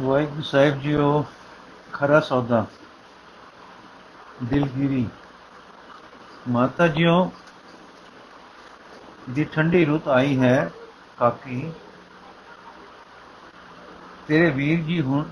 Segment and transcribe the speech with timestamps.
[0.00, 1.24] ਵਾਹਿਗੁਰੂ ਸਾਹਿਬ JIO,
[1.92, 2.66] ਖਰਾ ਸੌਦਾ,
[4.44, 5.08] ਦਿਲਗਿਰੀ।
[6.48, 7.32] ਮਾਤਾ ਜੀਓ,
[9.30, 10.70] ਦੀ ਠੰਡੀ ਰੁੱਤ ਆਈ ਹੈ
[11.18, 11.72] ਕਾਕੀ।
[14.28, 15.24] ਤੇਰੇ ਵੀਰ ਜੀ ਹੁਣ,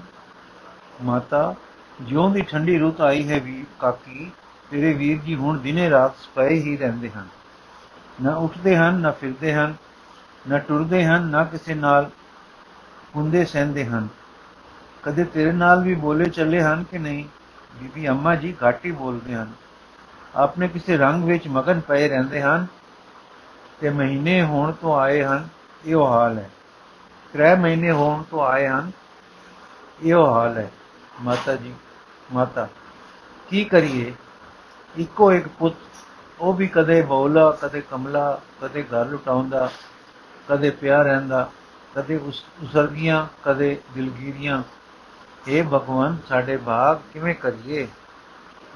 [1.02, 1.54] ਮਾਤਾ,
[2.02, 4.30] ਜਿਉਂ ਦੀ ਠੰਡੀ ਰੁੱਤ ਆਈ ਹੈ ਵੀਰ ਕਾਕੀ,
[4.70, 7.28] ਤੇਰੇ ਵੀਰ ਜੀ ਹੁਣ ਦਿਨੇ ਰਾਤ ਸਪਾਏ ਹੀ ਰਹਿੰਦੇ ਹਨ।
[8.22, 9.74] ਨਾ ਉੱਠਦੇ ਹਨ, ਨਾ ਫਿਰਦੇ ਹਨ,
[10.48, 12.10] ਨਾ ਟੁਰਦੇ ਹਨ, ਨਾ ਕਿਸੇ ਨਾਲ
[13.16, 14.08] ਹੁੰਦੇ ਸਹਿੰਦੇ ਹਨ।
[15.06, 17.24] ਕਦੇ ਤੇਰੇ ਨਾਲ ਵੀ ਬੋਲੇ ਚੱਲੇ ਹਨ ਕਿ ਨਹੀਂ?
[17.76, 19.52] ਬੀਬੀ ਅੰਮਾ ਜੀ ਘੱਟ ਹੀ ਬੋਲਦੇ ਹਨ।
[20.36, 22.66] ਆਪਣੇ ਕਿਸੇ ਰੰਗ ਵਿੱਚ ਮਗਨ ਪਏ ਰਹਿੰਦੇ ਹਨ
[23.80, 25.48] ਤੇ ਮਹੀਨੇ ਹੋਣ ਤੋਂ ਆਏ ਹਨ,
[25.86, 26.50] ਇਹੋ ਹਾਲ ਹੈ।
[27.32, 28.90] ਤਰੇ ਮਹੀਨੇ ਹੋਣ ਤੋਂ ਆਏ ਹਨ,
[30.02, 30.70] ਇਹੋ ਹਾਲ ਹੈ।
[31.22, 31.74] ਮਾਤਾ ਜੀ,
[32.32, 32.68] ਮਾਤਾ,
[33.50, 34.14] ਕੀ ਕਰੀਏ?
[34.96, 36.06] ਇੱਕੋ ਇੱਕ ਪੁੱਤ,
[36.40, 39.70] ਉਹ ਵੀ ਕਦੇ ਬੌਲਾ, ਕਦੇ ਕਮਲਾ, ਕਦੇ ਘਰ ਲੁਟਾਉਂਦਾ,
[40.48, 41.50] ਕਦੇ ਪਿਆ ਰਹਿੰਦਾ,
[41.94, 44.62] ਕਦੇ ਉਸ ਉਸਰਗੀਆਂ ਕਦੇ ਦਿਲਗੀਰੀਆਂ
[45.48, 47.88] ਇਹ ਭਗਵਾਨ ਸਾਡੇ ਭਾਗ ਕਿਵੇਂ ਕਰੀਏ?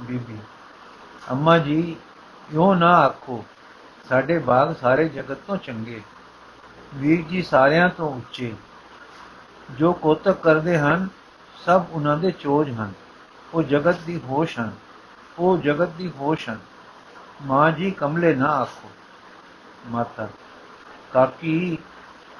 [0.00, 0.38] ਬੀਬੀ,
[1.30, 1.96] ਅੰਮਾ ਜੀ
[2.52, 3.44] ਯੋ ਨਾ ਆਖੋ,
[4.08, 6.02] ਸਾਡੇ ਭਾਗ ਸਾਰੇ ਜਗਤ ਤੋਂ ਚੰਗੇ।
[6.94, 8.54] ਵੀਰ ਜੀ ਸਾਰਿਆਂ ਤੋਂ ਉੱਚੇ।
[9.70, 11.08] ਜੋ ਕੋਤਕ ਕਰਦੇ ਹਨ,
[11.66, 12.92] ਸਭ ਉਹਨਾਂ ਦੇ ਚੋਜ ਹਨ।
[13.54, 14.72] ਉਹ ਜਗਤ ਦੀ ਹੋਸ਼ ਹਨ,
[15.38, 16.58] ਉਹ ਜਗਤ ਦੀ ਹੋਸ਼ ਹਨ।
[17.42, 18.90] ਮਾਂ ਜੀ ਕਮਲੇ ਨਾ ਆਖੋ।
[19.86, 20.28] ਮਾਤਾ,
[21.12, 21.78] ਕਾਕੀ,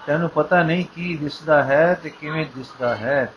[0.07, 3.33] ਤੈਨੂੰ ਪਤਾ ਨਹੀਂ ਕੀ ਦਿਸਦਾ ਹੈ ਤੇ ਕਿਵੇਂ ਦਿਸਦਾ ਹੈ?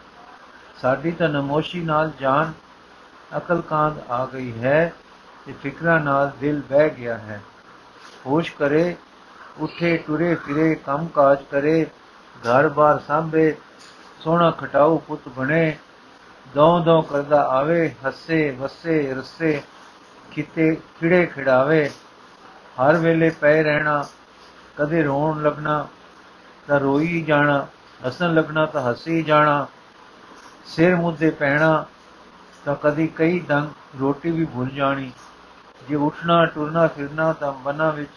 [0.82, 2.54] ਸਾਡੀ ਤਾਂ ਨਮੋਸ਼ੀ ਨਾਲ ਜਾਨ
[3.38, 4.94] ਅਕਲ ਕਾਂਦ ਆ ਗਈ ਹੈ
[5.46, 7.42] ਤੇ ਫਿਕਰਾਂ ਨਾਲ ਦਿਲ ਬਹਿ ਗਿਆ ਹੈ।
[8.26, 8.96] ਹੋਸ਼ ਕਰੇ,
[9.58, 11.86] ਉਠੇ ਟੁਰੇ ਫਿਰੇ ਕੰਮ ਕਾਜ ਕਰੇ
[12.48, 13.56] ਘਰ-ਬਾਰ ਸਾਂਭੇ,
[14.20, 15.78] ਸੋਹਣਾ ਖਟਾਉ ਪੁੱਤ ਬਣੇ,
[16.56, 19.62] ਦੌ ਦੌ ਕਰਦਾ ਆਵੇ, ਹੱਸੇ, ਵਸੇ, ਰਸੇ
[20.32, 21.90] ਕਿਤੇ ਖਿੜੇ ਖਿੜਾਵੇ,
[22.82, 24.06] ਹਰ ਵੇਲੇ ਪਏ ਰਹਿਣਾ,
[24.78, 25.88] ਕਦੇ ਰੋਣ ਲੱਗਣਾ
[26.68, 27.68] ਤਾਂ ਰੋਈ ਜਾਣਾ,
[28.08, 29.68] ਹੱਸਣ ਲੱਗਣਾ ਤਾਂ ਹੱਸੀ ਜਾਣਾ
[30.66, 31.86] ਸਿਰ ਮੁੱਦੇ ਪੈਣਾ
[32.66, 35.12] ਤਾਂ ਕਦੀ ਕਈ ਦੰਗ ਰੋਟੀ ਵੀ ਭੁੱਲ ਜਾਣੀ।
[35.90, 38.12] ਜੇ ਉੱਠਣਾ ਟੁਰਨਾ ਫਿਰਨਾ ਤਾਂ ਬਨਾਂ ਵਿੱਚ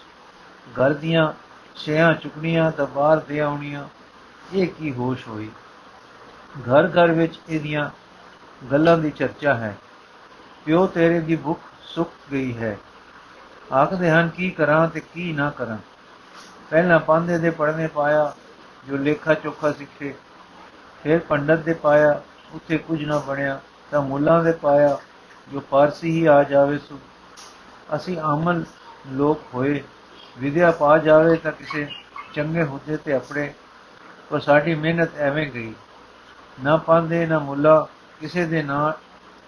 [0.73, 1.33] ਘਰ ਦੀਆਂ
[1.77, 3.89] ਛਿਆਂ ਚੁਕਣੀਆਂ ਤਾਂ ਬਾਹਰ ਦੇ ਆਉਣੀਆਂ।
[4.55, 5.51] ਇਹ ਕੀ ਹੋਸ਼ ਹੋਈ?
[6.61, 7.91] ਘਰ ਘਰ ਵਿੱਚ ਇਹਦੀਆਂ
[8.73, 9.77] ਗੱਲਾਂ ਦੀ ਚਰਚਾ ਹੈ।
[10.65, 12.79] ਪਿਓ ਤੇਰੇ ਦੀ ਭੁੱਖ ਸੁੱਕ ਗਈ ਹੈ।
[13.73, 15.79] ਆਖਦੇ ਹਨ, ਕੀ ਕਰਾਂ ਤੇ ਕੀ ਨਾ ਕਰਾਂ।
[16.71, 18.35] ਪਹਿਲਾਂ ਪਾਂਦੇ ਦੇ ਪੜਨੇ ਪਾਇਆ,
[18.89, 20.15] ਜੋ ਲੇਖਾ ਚੋਖਾ ਸਿੱਖੇ,
[21.03, 24.99] ਫਿਰ ਪੰਡਤ ਦੇ ਪਾਇਆ ਉੱਥੇ ਕੁਝ ਨਾ ਬਣਿਆ ਤਾਂ ਮੁੱਲਾਂ ਦੇ ਪਾਇਆ
[25.53, 27.01] ਜੋ ਪਾਰਸੀ ਹੀ ਆ ਜਾਵੇ ਸੋ।
[27.97, 28.65] ਅਸੀਂ ਆਮਲ
[29.09, 29.83] ਲੋਕ ਹੋਏ।
[30.39, 31.89] ਵਿਦਿਆ ਪਾ ਜਾਵੇ ਤਾਂ ਕਿਸੇ
[32.35, 33.55] ਚੰਗੇ ਹੁਦੇ ਤੇ ਆਪਣੇ।
[34.31, 35.75] ਪਰ ਸਾਡੀ ਮਿਹਨਤ ਐਵੇਂ ਗਈ।
[36.65, 37.87] ਨਾ ਪਾਂਦੇ ਨਾ ਮੁੱਲਾ,
[38.21, 38.93] ਕਿਸੇ ਦੇ ਨਾਂ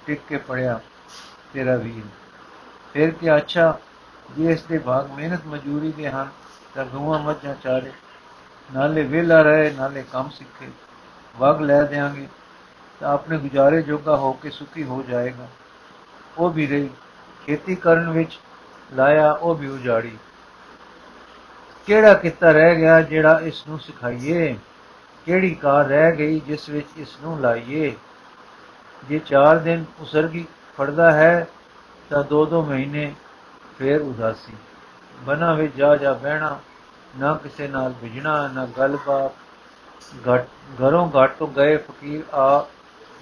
[0.07, 0.81] ਟਿਕ ਕੇ ਪੜਿਆ।
[1.53, 2.03] ਤੇਰਾ ਵੀਰ।
[2.93, 3.79] ਫਿਰ ਕਿ ਅੱਛਾ,
[4.37, 6.29] ਜੇ ਇਸ ਦੇ ਭਾਗ ਮਿਹਨਤ ਮਜ਼ਦੂਰੀ ਦੇ ਹਨ,
[6.75, 7.93] ਤਾਂ ਗਊਆਂ ਮੱਝਾਂ ਚਾਰੇ।
[8.75, 10.67] ਨਾਲੇ ਵੇਲਾ ਰਹੇ, ਨਾਲੇ ਕੰਮ ਸਿੱਖੇ।
[11.39, 12.29] ਵਗ ਲੈ ਦੇਾਂਗੇ
[13.01, 15.47] ਤਾਂ ਆਪਣੇ ਗੁਜ਼ਾਰੇ ਜੋਗਾ ਹੋ ਕੇ ਸੁਖੀ ਹੋ ਜਾਏਗਾ।
[16.39, 16.89] ਉਹ ਵੀ ਰਹੀ।
[17.47, 18.39] ਖੇਤੀ ਕਰਨ ਵਿੱਚ
[18.93, 20.17] ਲਾਇਆ ਉਹ ਵੀ ਉਜਾੜੀ।
[21.87, 24.57] ਕਿਹੜਾ ਕਿੱਤਾ ਰਹਿ ਗਿਆ ਜਿਹੜਾ ਇਸ ਨੂੰ ਸਿਖਾਈਏ?
[25.27, 27.95] ਕਿਹੜੀ ਕਾਰ ਰਹਿ ਗਈ ਜਿਸ ਵਿੱਚ ਇਸ ਨੂੰ ਲਾਈਏ?
[29.09, 30.47] ਜੇ 4 ਦਿਨ ਉਸਰਗੀ
[30.79, 31.47] ਫੜਦਾ ਹੈ,
[32.11, 33.13] ਤਾਂ 2-2 ਮਹੀਨੇ
[33.79, 34.53] ਫੇਰ ਉਦਾਸੀ।
[35.23, 36.59] ਬਨਾ ਵਿੱਚ ਜਾ ਜਾ ਬਹਿਣਾ,
[37.19, 39.33] ਨਾ ਕਿਸੇ ਨਾਲ ਵਿਜਣਾ ਨਾ ਗੱਲਬਾਤ।
[40.81, 42.67] ਘਰੋਂ ਘਾਟ ਤੋਂ ਗਏ ਫਕੀਰ ਆ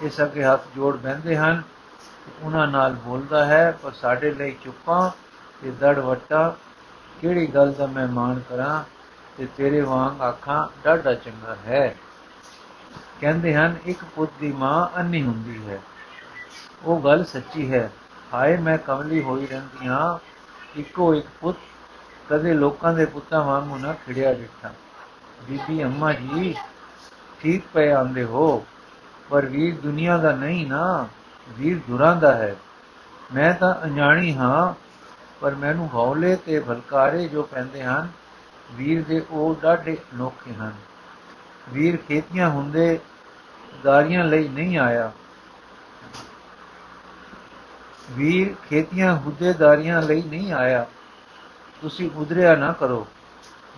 [0.03, 1.63] ਇਸ ਅੱਗੇ ਹੱਥ ਜੋੜ ਬੈੰਦੇ ਹਨ।
[2.43, 5.11] ਉਹਨਾਂ ਨਾਲ ਬੋਲਦਾ ਹੈ, ਪਰ ਸਾਡੇ ਲਈ ਚੁੱਪਾਂ
[5.63, 6.57] ਤੇ ਦੜ ਵਟਾ।
[7.21, 8.85] ਕਿਹੜੀ ਗੱਲ ਦਾ ਮੈਂ ਮਾਣ ਕਰਾਂ
[9.39, 11.97] ਤੇ ਤੇਰੇ ਵਾਂਗ ਆਖਾਂ, ਡਾਢਾ ਚੰਗਾ ਹੈ।
[13.21, 15.81] ਕਹਿੰਦੇ ਹਨ, ਇੱਕ ਪੁੱਤ ਦੀ ਮਾਂ ਅੰਨੀ ਹੁੰਦੀ ਹੈ।
[16.85, 17.93] ਉਹ ਗੱਲ ਸੱਚੀ ਹੈ।
[18.35, 20.19] ਹਾਏ, ਮੈਂ ਕਮਲੀ ਹੋਈ ਰਹਿੰਦੀ ਹਾਂ।
[20.77, 21.57] ਇੱਕੋ ਇੱਕ ਪੁੱਤ
[22.31, 24.73] ਕਦੇ ਲੋਕਾਂ ਦੇ ਪੁੱਤਾਂ ਵਾਂਗੂ ਨਾ ਖਿੜਿਆ ਦਿੱਤਾ
[25.45, 26.55] ਬੀਬੀ ਅੰਮਾ ਜੀ,
[27.41, 28.67] ਠੀਕ ਪਏ ਆਂਦੇ ਹੋ।
[29.31, 31.09] ਪਰ ਵੀਰ ਦੁਨੀਆ ਦਾ ਨਹੀਂ ਨਾ,
[31.49, 32.57] ਵੀਰ ਦੁਰਾਂ ਦਾ ਹੈ।
[33.35, 34.75] ਮੈਂ ਤਾਂ ਅਣਜਾਣੀ ਹਾਂ,
[35.41, 38.09] ਪਰ ਮੈਨੂੰ ਹੌਲੇ ਤੇ ਭਲਕਾਰੇ ਜੋ ਪੈਂਦੇ ਹਨ,
[38.73, 40.73] ਵੀਰ ਦੇ ਉਹ ਡਾਢੇ ਅਨੋਖੇ ਹਨ।
[41.69, 43.01] ਵੀਰ ਖੇਤੀਆਂ ਹੁੰਦੇ
[43.85, 45.13] ਦਾਰੀਆਂ ਲਈ ਨਹੀਂ ਆਇਆ।
[48.11, 50.87] ਵੀਰ ਖੇਤੀਆਂ ਹੁੱਦੇਦਾਰੀਆਂ ਲਈ ਨਹੀਂ ਆਇਆ।
[51.83, 53.07] ਤੁਸੀਂ ਉਧਰਿਆ ਨਾ ਕਰੋ।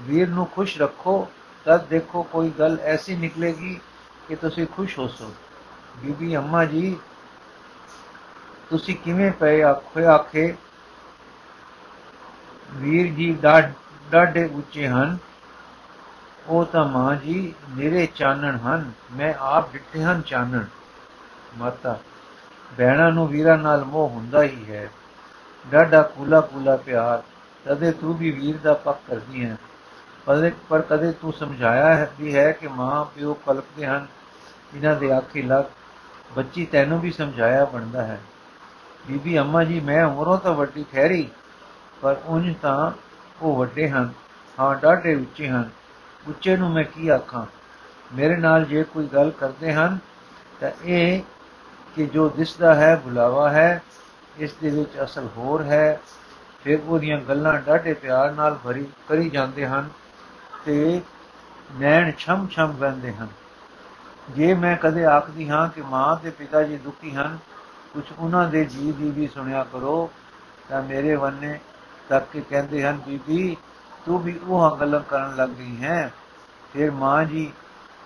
[0.00, 1.28] ਵੀਰ ਨੂੰ ਖੁਸ਼ ਰੱਖੋ,
[1.64, 3.80] ਤਦ ਦੇਖੋ ਕੋਈ ਗੱਲ ਐਸੀ ਨਿਕਲੇਗੀ
[4.28, 5.34] ਕਿ ਤੁਸੀਂ ਖੁਸ਼ ਹੋਸੋ
[5.98, 6.96] ਬੀਬੀ ਅੰਮਾ ਜੀ,
[8.70, 10.54] ਤੁਸੀਂ ਕਿਵੇਂ ਪਏ ਆਖੇ ਆਖੇ,
[12.72, 13.38] ਵੀਰ ਜੀ
[14.10, 15.18] ਡਾਢੇ ਉੱਚੇ ਹਨ।
[16.46, 20.64] ਉਹ ਤਾਂ ਮਾਂ ਜੀ ਮੇਰੇ ਚਾਨਣ ਹਨ। ਮੈਂ ਆਪ ਡਿੱਠੇ ਹਨ ਚਾਨਣ।
[21.58, 21.98] ਮਾਤਾ,
[22.78, 24.90] ਬਹਿਣਾ ਨੂੰ ਵੀਰਾਂ ਨਾਲ ਮੋਹ ਹੁੰਦਾ ਹੀ ਹੈ।
[25.70, 27.22] ਡਾਢਾ ਕੂਲਾ ਕੂਲਾ ਪਿਆਰ।
[27.64, 29.56] ਤਦੇ ਤੂੰ ਵੀ ਵੀਰ ਦਾ ਪੱਕ ਕਰਦੀ ਹੈ।
[30.68, 34.06] ਪਰ ਕਦੇ ਤੂੰ ਸਮਝਾਇਆ ਹੈ ਵੀ ਹੈ ਕਿ ਮਾਂ ਪਿਓ ਕਲਪਦੇ ਹਨ
[34.74, 35.64] ਇਹਨਾਂ ਦੇ ਆਖੀ ਲੱਗ,
[36.36, 38.20] ਬੱਚੀ ਤੈਨੂੰ ਵੀ ਸਮਝਾਇਆ ਬਣਦਾ ਹੈ।
[39.06, 41.28] ਬੀਬੀ ਅੰਮਾ ਜੀ, ਮੈਂ ਉਮਰੋਂ ਤਾਂ ਵੱਡੀ ਖੈਰੀ
[42.00, 42.90] ਪਰ ਉਂਝ ਤਾਂ
[43.42, 44.12] ਉਹ ਵੱਡੇ ਹਨ,
[44.60, 45.70] ਹਾਂ ਡਾਢੇ ਉੱਚੇ ਹਨ।
[46.28, 47.46] ਉੱਚੇ ਨੂੰ ਮੈਂ ਕੀ ਆਖਾਂ?
[48.14, 49.98] ਮੇਰੇ ਨਾਲ ਜੇ ਕੋਈ ਗੱਲ ਕਰਦੇ ਹਨ,
[50.60, 51.22] ਤਾਂ ਇਹ
[51.96, 53.82] ਕਿ ਜੋ ਦਿਸਦਾ ਹੈ, ਬੁਲਾਵਾ ਹੈ,
[54.38, 56.00] ਇਸ ਦੇ ਵਿੱਚ ਅਸਲ ਹੋਰ ਹੈ।
[56.64, 59.88] ਫਿਰ ਉਹਦੀਆਂ ਗੱਲਾਂ ਡਾਢੇ ਪਿਆਰ ਨਾਲ ਭਰੀ, ਕਰੀ ਜਾਂਦੇ ਹਨ
[60.64, 61.00] ਤੇ
[61.80, 63.28] ਨੈਣ ਛਮ ਛਮ ਵੰਦੇ ਹਨ।
[64.28, 67.38] ਜੇ ਮੈਂ ਕਦੇ ਆਖਦੀ ਹਾਂ ਕਿ ਮਾਂ ਤੇ ਪਿਤਾ ਜੀ ਦੁਖੀ ਹਨ
[67.94, 70.10] ਕੁਝ ਉਹਨਾਂ ਦੇ ਜੀ ਦੀ ਵੀ ਸੁਣਿਆ ਕਰੋ,
[70.68, 71.58] ਤਾਂ ਮੇਰੇ ਵੰਨੇ
[72.08, 73.56] ਤੱਕ ਕੇ ਕਹਿੰਦੇ ਹਨ, ਬੀਬੀ,
[74.06, 76.12] ਤੂੰ ਵੀ ਉਹ ਗੱਲਾਂ ਕਰਨ ਲੱਗ ਗਈ ਹੈ।
[76.72, 77.52] ਫਿਰ ਮਾਂ ਜੀ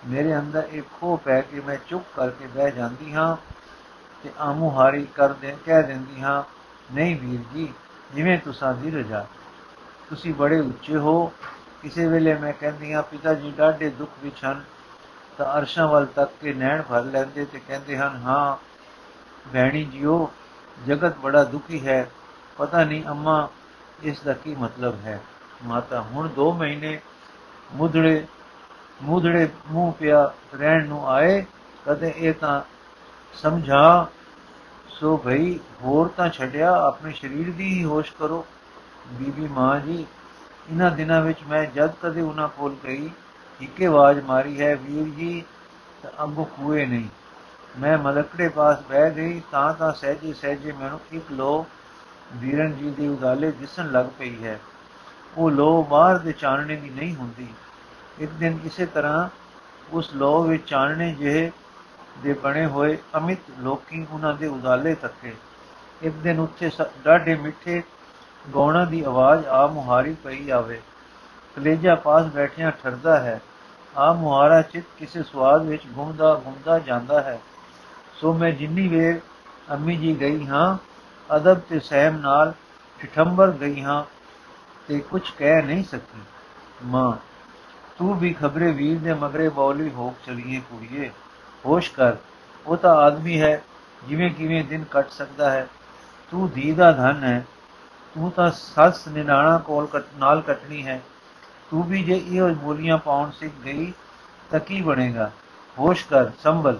[0.07, 3.37] ਮੇਰੇ ਅੰਦਰ ਇੱਕ ਖੋ ਪੈ ਕੇ ਮੈਂ ਚੁੱਪ ਕਰਕੇ ਬਹਿ ਜਾਂਦੀ ਹਾਂ
[4.23, 6.43] ਤੇ ਆਮੂ ਹਾਰੀ ਕਰ ਦੇ, ਕਹਿ ਦਿੰਦੀ ਹਾਂ,
[6.93, 7.73] ਨਹੀਂ ਵੀਰ ਜੀ,
[8.15, 9.25] ਜਿਵੇਂ ਤੁਸੀਂ ਦੀ ਰਜਾ।
[10.09, 11.33] ਤੁਸੀਂ ਬੜੇ ਉੱਚੇ ਹੋ।
[11.81, 14.63] ਕਿਸੇ ਵੇਲੇ ਮੈਂ ਕਹਿੰਦੀ ਹਾਂ, ਪਿਤਾ ਜੀ, ਡਾਢੇ ਦੁੱਖ ਵਿੱਚ ਹਨ।
[15.37, 18.57] ਤਾਂ ਅਰਸ਼ਾਂ ਵੱਲ ਤੱਕ ਕੇ ਨੈਣ ਭਰ ਲੈਂਦੇ ਤੇ ਕਹਿੰਦੇ ਹਨ, ਹਾਂ,
[19.53, 20.31] ਭੈਣੀ ਜੀਓ,
[20.87, 22.09] ਜਗਤ ਬੜਾ ਦੁਖੀ ਹੈ।
[22.57, 23.47] ਪਤਾ ਨਹੀਂ ਅੰਮਾ,
[24.03, 25.19] ਇਸ ਦਾ ਕੀ ਮਤਲਬ ਹੈ?
[25.63, 26.99] ਮਾਤਾ, ਹੁਣ 2 ਮਹੀਨੇ
[27.73, 28.25] ਮੁਦੜੇ
[29.01, 31.45] ਮੁਦੜੇ ਮੂੰਹ ਪਿਆ ਰਹਿਣ ਨੂੰ ਆਏ,
[31.85, 32.61] ਕਦੇ ਇਹ ਤਾਂ
[33.33, 34.07] ਸਮਝਾ,
[34.89, 38.45] ਸੋ ਭਈ ਹੋਰ ਤਾਂ ਛੱਡਿਆ, ਆਪਣੇ ਸਰੀਰ ਦੀ ਹੀ ਹੋਸ਼ ਕਰੋ।
[39.07, 40.05] ਬੀਬੀ ਮਾਂ ਜੀ
[40.69, 43.09] ਇਹਨਾਂ ਦਿਨਾਂ ਵਿੱਚ ਮੈਂ ਜਦ ਕਦੇ ਉਹਨਾਂ ਕੋਲ ਗਈ
[43.63, 45.43] ਇੱਕੇ ਆਵਾਜ਼ ਮਾਰੀ ਹੈ, ਵੀਰ ਜੀ
[46.03, 47.07] ਤਾਂ ਅੱਗੋਂ ਕੂਏ ਨਹੀਂ।
[47.79, 51.65] ਮੈਂ ਮਲਕੜੇ ਪਾਸ ਬਹਿ ਗਈ, ਤਾਂ ਤਾਂ ਸਹਿਜੇ ਸਹਿਜੇ ਮੈਨੂੰ ਇੱਕ ਲੋ
[52.33, 54.59] ਵੀਰਨ ਜੀ ਦੀ ਉਦਾਲੇ ਦਿਸਣ ਲੱਗ ਪਈ ਹੈ।
[55.37, 57.47] ਉਹ ਲੋ ਬਾਹਰ ਦੇ ਚਾਨਣੇ ਦੀ ਨਹੀਂ ਹੁੰਦੀ।
[58.19, 59.29] ਇੱਕ ਦਿਨ ਇਸੇ ਤਰ੍ਹਾਂ
[59.91, 61.51] ਉਸ ਲੋ ਵਿੱਚ ਚਾਨਣੇ ਜਿਹੇ
[62.23, 65.35] ਦੇ ਬਣੇ ਹੋਏ ਅਮਿਤ ਲੋਕੀ ਉਹਨਾਂ ਦੇ ਉਦਾਲੇ ਤੱਕੇ।
[66.01, 66.71] ਇੱਕ ਦਿਨ ਉੱਥੇ
[67.03, 67.81] ਡਾਢੇ ਮਿੱਠੇ
[68.55, 70.81] ਗਾਉਣਾ ਦੀ ਆਵਾਜ਼ ਆ ਮੁਹਾਰੀ ਪਈ ਆਵੇ।
[71.55, 73.41] ਕਲੇਜਾ ਪਾਸ ਬੈਠਿਆਂ ਠਰਦਾ ਹੈ।
[73.97, 77.39] ਆ ਮੁਹਾਰਾ ਚਿਤ ਕਿਸੇ ਸਵਾਦ ਵਿੱਚ ਘੁੰਮਦਾ ਘੁੰਮਦਾ ਜਾਂਦਾ ਹੈ।
[78.13, 79.19] ਸੋ ਮੈਂ ਜਿੰਨੀ ਵੇਰ
[79.71, 80.77] ਅੰਮੀ ਜੀ ਗਈ ਹਾਂ,
[81.35, 82.53] ਅਦਬ ਤੇ ਸਹਿਮ ਨਾਲ
[82.99, 84.03] ਠਠੰਬਰ ਗਈ ਹਾਂ
[84.87, 86.21] ਤੇ ਕੁਝ ਕਹਿ ਨਹੀਂ ਸਕੀ।
[86.83, 87.11] ਮਾਂ,
[87.97, 91.11] ਤੂੰ ਵੀ ਖਬਰੇ ਵੀਰ ਦੇ ਮਗਰੇ ਬੌਲੀ ਹੋ ਚਲੀਏ ਕੁੜੀਏ।
[91.65, 92.15] ਹੋਸ਼ ਕਰ,
[92.65, 93.61] ਉਹ ਤਾਂ ਆਦਮੀ ਹੈ,
[94.07, 95.67] ਜਿਵੇਂ ਕਿਵੇਂ ਦਿਨ ਕੱਟ ਸਕਦਾ ਹੈ।
[96.31, 97.45] ਤੂੰ ਦੀ ਦਾ ਧਨ ਹੈ,
[98.15, 99.87] ਤੂੰ ਤਾਂ ਸੱਸ ਨਿਨਾਣਾ ਕੋਲ
[100.17, 101.01] ਨਾਲ ਕੱਟਣੀ ਹੈ।
[101.73, 103.93] ਤੂੰ ਵੀ ਜੇ ਇਹ ਬੋਲੀਆਂ ਪਾਉਣ ਸਿੱਖ ਗਈ,
[104.51, 105.31] ਤਾਂ ਕੀ ਬਣੇਗਾ?
[105.79, 106.79] ਹੋਸ਼ ਕਰ, ਸੰਭਲ।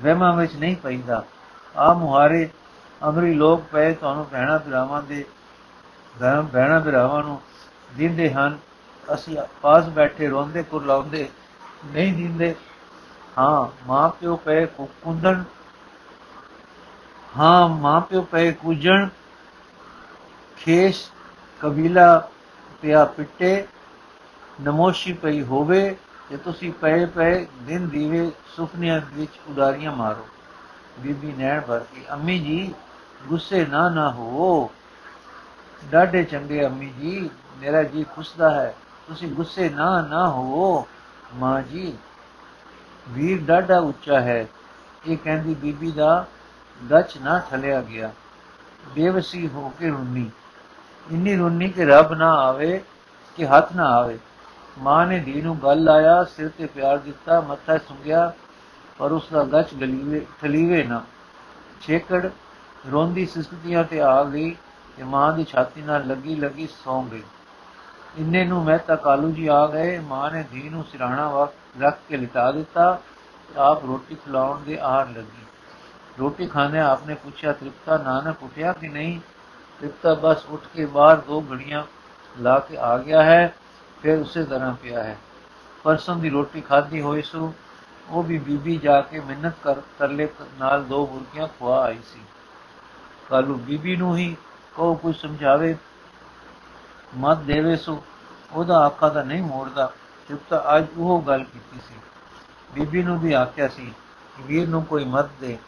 [0.00, 1.24] ਵਹਿਮਾਂ ਵਿੱਚ ਨਹੀਂ ਪੈਂਦਾ।
[1.76, 2.50] ਆ ਮੁਹਾਰੇ
[3.08, 5.24] ਅਮਰੀ ਲੋਕ ਪਏ ਤੁਹਾਨੂੰ ਭੈਣਾ ਬਿਰਾਵਾਂ ਦੇ
[6.18, 7.40] ਧਰਮ, ਭੈਣਾ ਬਿਰਾਵਾਂ ਨੂੰ
[7.96, 8.58] ਦਿੰਦੇ ਹਨ।
[9.14, 11.28] ਅਸੀਂ ਪਾਸ ਬੈਠੇ, ਰੋਂਦੇ, ਕੁਰਲਾਉਂਦੇ
[11.86, 12.54] ਨਹੀਂ ਦਿੰਦੇ।
[13.38, 15.42] ਹਾਂ ਮਾਂ ਪਿਓ ਪਏ ਕੁੰਦਣ
[17.38, 19.08] ਹਾਂ ਮਾਂ ਪਿਓ ਪਏ ਕੁਜਣ।
[20.56, 21.10] ਖੇਸ਼,
[21.60, 22.28] ਕਬੀਲਾ
[22.82, 23.68] ਪਿਆ ਪਿੱਟੇ।
[24.60, 25.96] ਨਮੋਸ਼ੀ ਪਈ ਹੋਵੇ
[26.30, 30.26] ਜੇ ਤੁਸੀਂ ਪਏ ਪਏ ਦਿਨ ਦੀਵੇ ਸੁਪਨਿਆਂ ਵਿੱਚ ਉਡਾਰੀਆਂ ਮਾਰੋ।
[30.98, 32.74] ਬੀਬੀ ਨੈਣ ਭਰ ਕੇ ਅੰਮੀ ਜੀ,
[33.26, 34.70] ਗੁੱਸੇ ਨਾ ਨਾ ਹੋ
[35.90, 38.74] ਡਾਢੇ ਚੰਗੇ ਅੰਮੀ ਜੀ, ਮੇਰਾ ਜੀ ਖੁਸ਼ਦਾ ਹੈ,
[39.08, 40.86] ਤੁਸੀਂ ਗੁੱਸੇ ਨਾ ਨਾ ਹੋ
[41.34, 41.96] ਮਾਂ ਜੀ,
[43.10, 44.46] ਵੀਰ ਡਾਢਾ ਉੱਚਾ ਹੈ।
[45.06, 46.26] ਇਹ ਕਹਿੰਦੀ ਬੀਬੀ ਦਾ
[46.90, 48.12] ਗੱਚ ਨਾ ਥਲਿਆ ਗਿਆ।
[48.94, 50.30] ਬੇਵਸੀ ਹੋ ਕੇ ਰੁੰਨੀ।
[51.12, 52.80] ਇੰਨੀ ਰੁੰਨੀ ਕਿ ਰੱਬ ਨਾ ਆਵੇ,
[53.36, 54.18] ਕਿ ਹੱਥ ਨਾ ਆਵੇ।
[54.78, 58.32] ਮਾਂ ਨੇ ਧੀ ਨੂੰ ਗੱਲ ਲਾਇਆ ਸਿਰ ਤੇ ਪਿਆਰ ਦਿੱਤਾ, ਮੱਥਾ ਸੁੰਗਿਆ
[58.98, 61.04] ਪਰ ਉਸ ਦਾ ਗੱਚ ਗਲੀਵੇ, ਥਲੀਵੇ ਨਾ।
[61.80, 62.30] ਛੇਕੜ
[62.92, 64.56] ਰੋਂਦੀ ਸਿਸਕਤੀਆਂ ਤੇ ਆ ਗਈ
[64.96, 67.22] ਤੇ ਮਾਂ ਦੀ ਛਾਤੀ ਨਾਲ ਲੱਗੀ ਲੱਗੀ ਸੌਂ ਗਈ।
[68.18, 71.98] ਇੰਨੇ ਨੂੰ ਮੈਂ ਤਾਂ ਕਾਲੂ ਜੀ ਆ ਗਏ, ਮਾਂ ਨੇ ਧੀ ਨੂੰ ਸਿਰਾਣਾ ਵਕਤ ਰੱਖ
[72.08, 73.00] ਕੇ ਲਿਟਾ ਦਿੱਤਾ,
[73.56, 75.44] ਆਪ ਰੋਟੀ ਖਿਲਾਉਣ ਦੇ ਆਹਰ ਲੱਗੀ।
[76.18, 79.20] ਰੋਟੀ ਖਾਣੇ ਆਪਨੇ ਪੁੱਛਿਆ, ਤ੍ਰਿਪਤਾ, ਨਾਨਕ ਉਠਿਆ ਕਿ ਨਹੀਂ?
[79.78, 81.84] ਤ੍ਰਿਪਤਾ ਬਸ ਉੱਠ ਕੇ ਬਾਹਰ ਦੋ ਘੜੀਆਂ
[82.40, 83.54] ਲਾ ਕੇ ਆ ਗਿਆ ਹੈ।
[84.02, 85.18] ਫਿਰ ਉਸੇ ਤਰ੍ਹਾਂ ਪਿਆ ਹੈ।
[85.84, 87.52] ਪਰਸੋਂ ਦੀ ਰੋਟੀ ਖਾਧੀ ਹੋਈ ਸੂ,
[88.08, 90.28] ਉਹ ਵੀ ਬੀਬੀ ਜਾ ਕੇ ਮਿਹਨਤ ਕਰ, ਤਰਲੇ
[90.58, 92.20] ਨਾਲ ਦੋ ਬੁਰਕੀਆਂ ਖਵਾ ਆਈ ਸੀ।
[93.30, 94.36] ਕਾਲੂ ਬੀਬੀ ਨੂੰ ਹੀ
[94.74, 95.76] ਕੋ ਕੁਝ ਸਮਝਾਵੇ,
[97.16, 98.02] ਮਤ ਦੇਵੇ ਸੋ,
[98.52, 99.92] ਉਹਦਾ ਆਖਾ ਤਾਂ ਨਹੀਂ ਮੋੜਦਾ
[100.28, 101.94] ਚੁੱਪਤਾ ਅੱਜ ਉਹ ਗੱਲ ਕੀਤੀ ਸੀ।
[102.74, 103.94] ਬੀਬੀ ਨੂੰ ਵੀ ਆਖਿਆ ਸੀ
[104.36, 105.58] ਕਿ ਵੀਰ ਨੂੰ ਕੋਈ ਮਤ ਦੇ।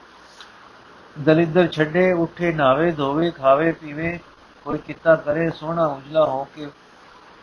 [1.18, 4.18] ਦਲਿੱਦਰ ਛੱਡੇ, ਉੱਠੇ ਨਾਵੇ ਧੋਵੇ, ਖਾਵੇ, ਪੀਵੇ,
[4.64, 6.68] ਕੋਈ ਕਿੱਤਾ ਕਰੇ, ਸੋਹਣਾ ਉਜਲਾ ਹੋ ਕੇ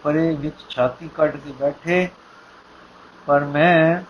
[0.03, 2.09] ਪਰੇ ਵਿੱਚ ਛਾਤੀ ਕੱਢ ਕੇ ਬੈਠੇ।
[3.25, 4.01] ਪਰ ਮੈਂ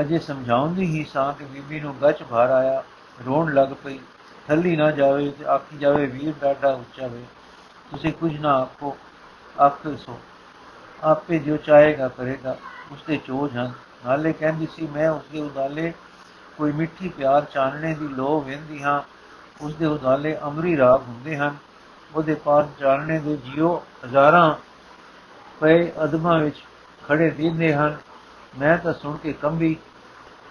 [0.00, 2.84] ਅਜੇ ਸਮਝਾਉਂਦੀ ਹੀ ਸਾਂ ਕਿ ਬੀਬੀ ਨੂੰ ਗੱਚ ਭਾਰ ਆਇਆ,
[3.26, 3.98] ਰੋਣ ਲੱਗ ਪਈ।
[4.48, 7.24] ਥੱਲੀ ਨਾ ਜਾਵੇ ਤੇ ਆਖੀ ਜਾਵੇ, ਵੀਰ ਡਾਡਾ ਉੱਚਾ ਵੇ।
[7.90, 8.96] ਤੁਸੀਂ ਕੁਝ ਨਾ ਆਖੋ,
[9.60, 10.20] ਆਖੇ ਸੋ।
[11.04, 12.56] ਆਪੇ ਜੋ ਚਾਹੇਗਾ ਕਰੇਗਾ,
[12.92, 13.72] ਉਸਦੇ ਚੋਜ ਹਨ।
[14.06, 15.92] ਨਾਲੇ ਕਹਿੰਦੀ ਸੀ, ਮੈਂ ਉਸਦੇ ਉਦਾਲੇ
[16.56, 19.02] ਕੋਈ ਮਿੱਠੀ ਪਿਆਰ ਚਾਨਣੇ ਦੀ ਲੋ ਵੇਂਦੀ ਹਾਂ।
[19.60, 21.56] ਉਸਦੇ ਉਦਾਲੇ ਅਮਰੀ ਰਾਗ ਹੁੰਦੇ ਹਨ।
[22.14, 24.54] ਉਹਦੇ ਪਾਸ ਚਾਨਣੇ ਦੇ ਜਿਉ ਹਜ਼ਾਰਾਂ
[25.60, 26.56] ਪਏ ਅਦਮਾਂ ਵਿੱਚ
[27.08, 27.96] ਖੜੇ ਦਿੰਦੇ ਹਨ।
[28.58, 29.76] ਮੈਂ ਤਾਂ ਸੁਣ ਕੇ ਕੰਬੀ,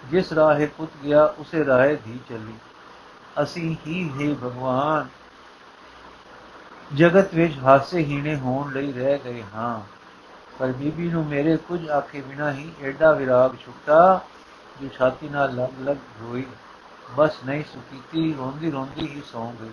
[0.06, 2.54] ਜਿਸ ਰਾਹੇ ਪੁੱਤ ਗਿਆ, ਉਸੇ ਰਾਹੇ ਧੀ ਚੱਲੀ।
[3.44, 5.08] ਅਸੀਂ ਹੀ ਹੈ ਭਗਵਾਨ।
[6.96, 9.82] ਜਗਤ ਵਿੱਚ ਹਾਸੇ ਹੀਣੇ ਹੋਣ ਲਈ ਰਹਿ ਗਏ ਹਾਂ।
[10.60, 14.22] ਪਰ ਬੀਬੀ ਨੂੰ ਮੇਰੇ ਕੁਝ ਆਖੇ ਬਿਨਾ ਹੀ ਐਡਾ ਵਿਰਾਗ ਛੁੱਟਾ,
[14.82, 16.46] ਜੋ ਛਾਤੀ ਨਾਲ ਲੱਗ ਲੱਗ ਹੋਈ
[17.16, 19.72] ਬਸ ਨਹੀਂ ਸੁਕੀਤੀ ਰੋਂਦੀ ਰੋਂਦੀ ਹੀ ਸੌਂ ਗਈ।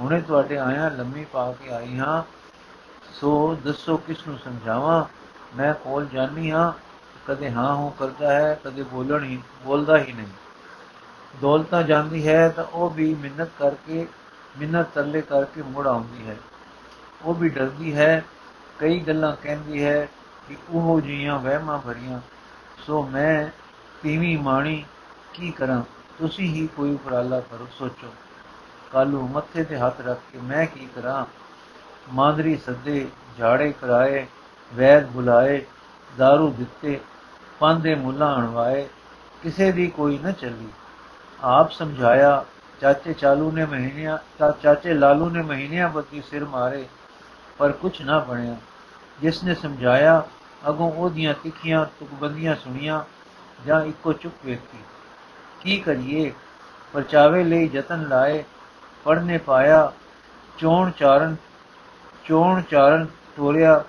[0.00, 2.41] ਹੁਣੇ ਤੁਹਾਡੇ ਆਇਆ ਲੰਮੀ ਪਾ ਕੇ ਆਈ ਹਾਂ।
[3.20, 5.04] ਸੋ ਦੱਸੋ ਕਿਸ ਨੂੰ ਸਮਝਾਵਾਂ?
[5.56, 6.72] ਮੈਂ ਕੋਲ ਜਾਣੀ ਹਾਂ,
[7.26, 10.26] ਕਦੇ ਹਾਂ ਹੋ ਕਰਦਾ ਹੈ, ਕਦੇ ਬੋਲਣ ਹੀ ਬੋਲਦਾ ਹੀ ਨਹੀਂ।
[11.40, 14.06] ਦੌਲਤਾਂ ਜਾਂਦੀ ਹੈ, ਤਾਂ ਉਹ ਵੀ ਮਿੰਨਤ ਕਰਕੇ
[14.58, 16.36] ਮਿੰਨਤ ਤਰਲੇ ਕਰਕੇ ਮੁੜ ਆਉਂਦੀ ਹੈ।
[17.22, 18.24] ਉਹ ਵੀ ਡਰਦੀ ਹੈ,
[18.78, 20.08] ਕਈ ਗੱਲਾਂ ਕਹਿੰਦੀ ਹੈ
[20.48, 22.20] ਕਿ ਉਹ ਜੀਆਂ ਵਹਿਮਾਂ ਭਰੀਆਂ।
[22.86, 23.46] ਸੋ ਮੈਂ
[24.02, 24.84] ਤੀਵੀਂ ਮਾਣੀ,
[25.34, 25.82] ਕੀ ਕਰਾਂ?
[26.18, 28.14] ਤੁਸੀਂ ਹੀ ਕੋਈ ਉਪਰਾਲਾ ਕਰੋ, ਸੋਚੋ।
[28.92, 31.26] ਕਾਲੂ ਮੱਥੇ ਤੇ ਹੱਥ ਰੱਖ ਕੇ ਮੈਂ ਕੀ ਕਰਾਂ?
[32.08, 34.26] ਮਾਂਦਰੀ ਸੱਦੇ ਝਾੜੇ ਕਰਾਏ,
[34.74, 35.64] ਵੈਦ ਬੁਲਾਏ,
[36.20, 37.00] दारू ਦਿੱਤੇ
[37.60, 38.88] ਪਾਂਦੇ ਮੁੱਲਾ ਅਣਵਾਏ,
[39.42, 40.68] ਕਿਸੇ ਦੀ ਕੋਈ ਨਾ ਚੱਲੀ।
[41.42, 42.44] ਆਪ ਸਮਝਾਇਆ,
[42.80, 46.86] ਚਾਚੇ ਚਾਲੂ ਨੇ ਮਹੀਨਿਆਂ ਤਾਂ ਚਾਚੇ ਲਾਲੂ ਨੇ ਮਹੀਨਿਆਂ ਬੱਤੀ ਸਿਰ ਮਾਰੇ,
[47.58, 48.56] ਪਰ ਕੁਝ ਨਾ ਬਣਿਆ।
[49.20, 50.22] ਜਿਸ ਨੇ ਸਮਝਾਇਆ,
[50.68, 53.04] ਅਗੋਂ ਉਹਦੀਆਂ ਤਿੱਖੀਆਂ ਤੁਕਬੰਦੀਆਂ ਸੁਣੀਆਂ,
[53.66, 54.78] ਜਾਂ ਇੱਕੋ ਚੁੱਪ ਵੇਖੀ।
[55.60, 56.32] ਕੀ ਕਰੀਏ?
[56.92, 58.44] ਪਰਚਾਵੇ ਲਈ ਯਤਨ ਲਾਏ
[59.04, 59.92] ਪੜਨੇ ਪਾਇਆ
[60.58, 61.36] ਚੋਣ ਚਾਰਨ
[62.24, 63.84] ਚੋਣ ਚਾਰਨ ਤੋਰਿਆ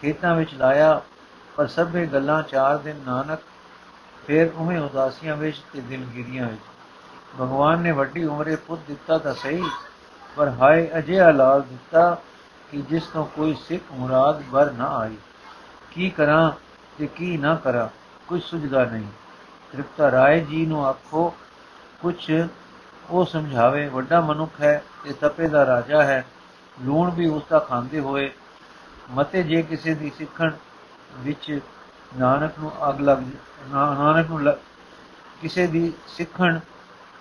[0.00, 1.00] ਖੇਤਾਂ ਵਿੱਚ ਲਾਇਆ,
[1.56, 3.38] ਪਰ ਸਭੇ ਗੱਲਾਂ ਚਾਰ ਦਿਨ ਨਾਨਕ,
[4.26, 6.60] ਫੇਰ ਉਵੇਂ ਉਦਾਸੀਆਂ ਵਿੱਚ ਤੇ ਦਿਲਗਿਰੀਆਂ ਵਿੱਚ।
[7.36, 9.62] ਭਗਵਾਨ ਨੇ ਵੱਡੀ ਉਮਰੇ ਪੁੱਤ ਦਿੱਤਾ ਤਾਂ ਸਹੀ,
[10.36, 12.16] ਪਰ ਹਾਏ ਅਜਿਹਾ ਲਾਲ ਦਿੱਤਾ
[12.70, 15.16] ਕਿ ਜਿਸ ਤੋਂ ਕੋਈ ਸਿੱਖ ਮੁਰਾਦ ਬਰ ਨਾ ਆਈ।
[15.90, 16.50] ਕੀ ਕਰਾਂ
[16.98, 17.88] ਤੇ ਕੀ ਨਾ ਕਰਾਂ
[18.28, 19.06] ਕੁਝ ਸੁਝਦਾ ਨਹੀਂ।
[19.72, 21.34] ਤ੍ਰਿਪਤਾ ਰਾਏ ਜੀ ਨੂੰ ਆਖੋ
[22.00, 22.32] ਕੁਝ
[23.10, 26.24] ਉਹ ਸਮਝਾਵੇ, ਵੱਡਾ ਮਨੁੱਖ ਹੈ ਤੇ ਤਪੇ ਦਾ ਰਾਜਾ ਹੈ।
[26.82, 28.30] ਲੂਣ ਵੀ ਉਸ ਦਾ ਖਾਂਦੇ ਹੋਏ
[29.10, 30.50] ਮਤੇ ਜੇ ਕਿਸੇ ਦੀ ਸਿੱਖਣ
[31.16, 31.60] ਵਿੱਚ
[32.18, 33.18] ਨਾਨਕ ਨੂੰ ਅਗ ਲੱਗ
[33.72, 34.52] ਨਾਨਕ ਨੂੰ
[35.42, 36.58] ਕਿਸੇ ਦੀ ਸਿੱਖਣ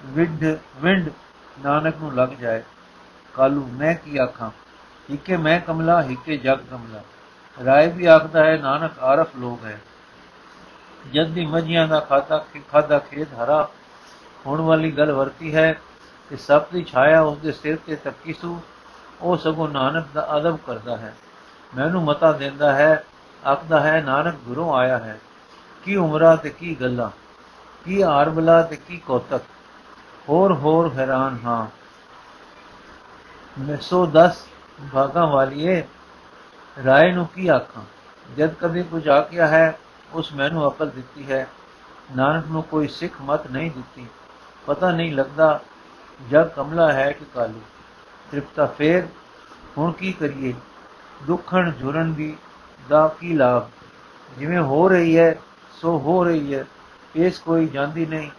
[0.05, 1.09] ਵਿੰਡ ਵਿੰਡ
[1.63, 2.63] ਨਾਨਕ ਨੂੰ ਲੱਗ ਜਾਏ।
[3.33, 4.49] ਕਾਲੂ, ਮੈਂ ਕੀ ਆਖਾਂ?
[5.11, 7.01] ਹਿੱਕੇ ਮੈਂ ਕਮਲਾ, ਹਿੱਕੇ ਜਗ ਕਮਲਾ।
[7.65, 9.81] ਰਾਏ ਵੀ ਆਖਦਾ ਹੈ, ਨਾਨਕ ਆਰਫ ਲੋਗ ਹੈ।
[11.13, 13.69] ਜਦ ਦੀ ਮਜੀਆਂ ਦਾ ਖਾਤਾ ਖਾਦਾ ਖੇਤ ਹਰਾ।
[14.45, 15.73] ਹੋਣ ਵਾਲੀ ਗੱਲ ਵਰਤੀ ਹੈ
[16.29, 18.61] ਕਿ ਸਭ ਦੀ ਛਾਇਆ ਉਸ ਦੇ ਸਿਰ ਤੇ ਤੱਕੀ ਸੂ।
[19.21, 21.15] ਉਹ ਸਗੋਂ ਨਾਨਕ ਦਾ ਅਦਬ ਕਰਦਾ ਹੈ।
[21.77, 23.03] ਮੈਨੂੰ ਮਤਾ ਦਿੰਦਾ ਹੈ,
[23.47, 25.19] ਆਖਦਾ ਹੈ, ਨਾਨਕ ਗੁਰੂ ਆਇਆ ਹੈ।
[25.83, 27.09] ਕੀ ਉਮਰਾ ਤੇ ਕੀ ਗੱਲਾਂ,
[27.86, 29.41] ਕੀ ਆਰਬਲਾ ਤੇ ਕੀ ਕੋਤਕ।
[30.29, 31.67] ਹੋਰ ਹੋਰ ਹੈਰਾਨ ਹਾਂ।
[33.62, 34.45] ਮੈਂ 110
[34.93, 35.83] ਭਾਗਾਂ ਵਾਲੀਏ
[36.86, 37.83] ਰਾਏ ਨੂੰ ਕੀ ਆਖਾਂ?
[38.38, 39.79] ਜਦ ਕਦੇ ਕੁਝ ਆਖਿਆ ਹੈ,
[40.13, 41.47] ਉਸ ਮੈਨੂੰ ਅਕਲ ਦਿੱਤੀ ਹੈ।
[42.15, 44.07] ਨਾਨਕ ਨੂੰ ਕੋਈ ਸਿੱਖ ਮਤ ਨਹੀਂ ਦਿੱਤੀ।
[44.65, 45.59] ਪਤਾ ਨਹੀਂ ਲੱਗਦਾ
[46.31, 47.62] ਜਗ ਕਮਲਾ ਹੈ ਕਿ ਕਾਲੂ।
[48.31, 49.07] ਤ੍ਰਿਪਤਾ ਫੇਰ
[49.77, 50.53] ਹੁਣ ਕੀ ਕਰੀਏ?
[51.24, 52.38] ਦੁੱਖਣ ਜੁਰਨ ਦੀ
[52.89, 53.69] ਦਾ ਕੀ ਲਾਭ?
[54.38, 55.36] ਜਿਵੇਂ ਹੋ ਰਹੀ ਹੈ,
[55.72, 56.65] ਸੋ ਹੋ ਰਹੀ ਹੈ।
[57.15, 58.29] ਇਸ ਕੋਈ ਜਾਂਦੀ ਨਹੀਂ,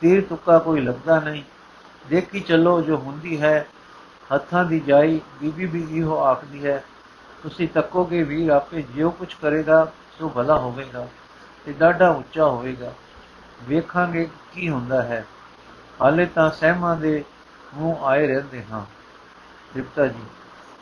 [0.00, 1.42] ਤੀਰ ਤੁੱਕਾ ਕੋਈ ਲੱਗਦਾ ਨਹੀਂ।
[2.08, 3.66] ਦੇਖੀ ਚੱਲੋ ਜੋ ਹੁੰਦੀ ਹੈ,
[4.34, 6.84] ਹੱਥਾਂ ਦੀ ਜਾਈ ਬੀਬੀ ਵੀ ਇਹੋ ਆਖਦੀ ਹੈ,
[7.42, 11.08] ਤੁਸੀਂ ਤੱਕੋਗੇ ਵੀਰ ਆਪੇ, ਜਿਉ ਕੁਝ ਕਰੇਗਾ, ਸੋ ਭਲਾ ਹੋਵੇਗਾ
[11.64, 12.92] ਤੇ ਡਾਢਾ ਉੱਚਾ ਹੋਵੇਗਾ।
[13.62, 15.26] ਵੇਖਾਂਗੇ ਕੀ ਹੁੰਦਾ ਹੈ।
[16.00, 17.24] ਹਾਲੇ ਤਾਂ ਸਹਿਮਾਂ ਦੇ
[17.74, 18.84] ਮੂੰਹ ਆਏ ਰਹਿੰਦੇ ਹਾਂ।
[19.72, 20.24] ਤ੍ਰਿਪਤਾ ਜੀ।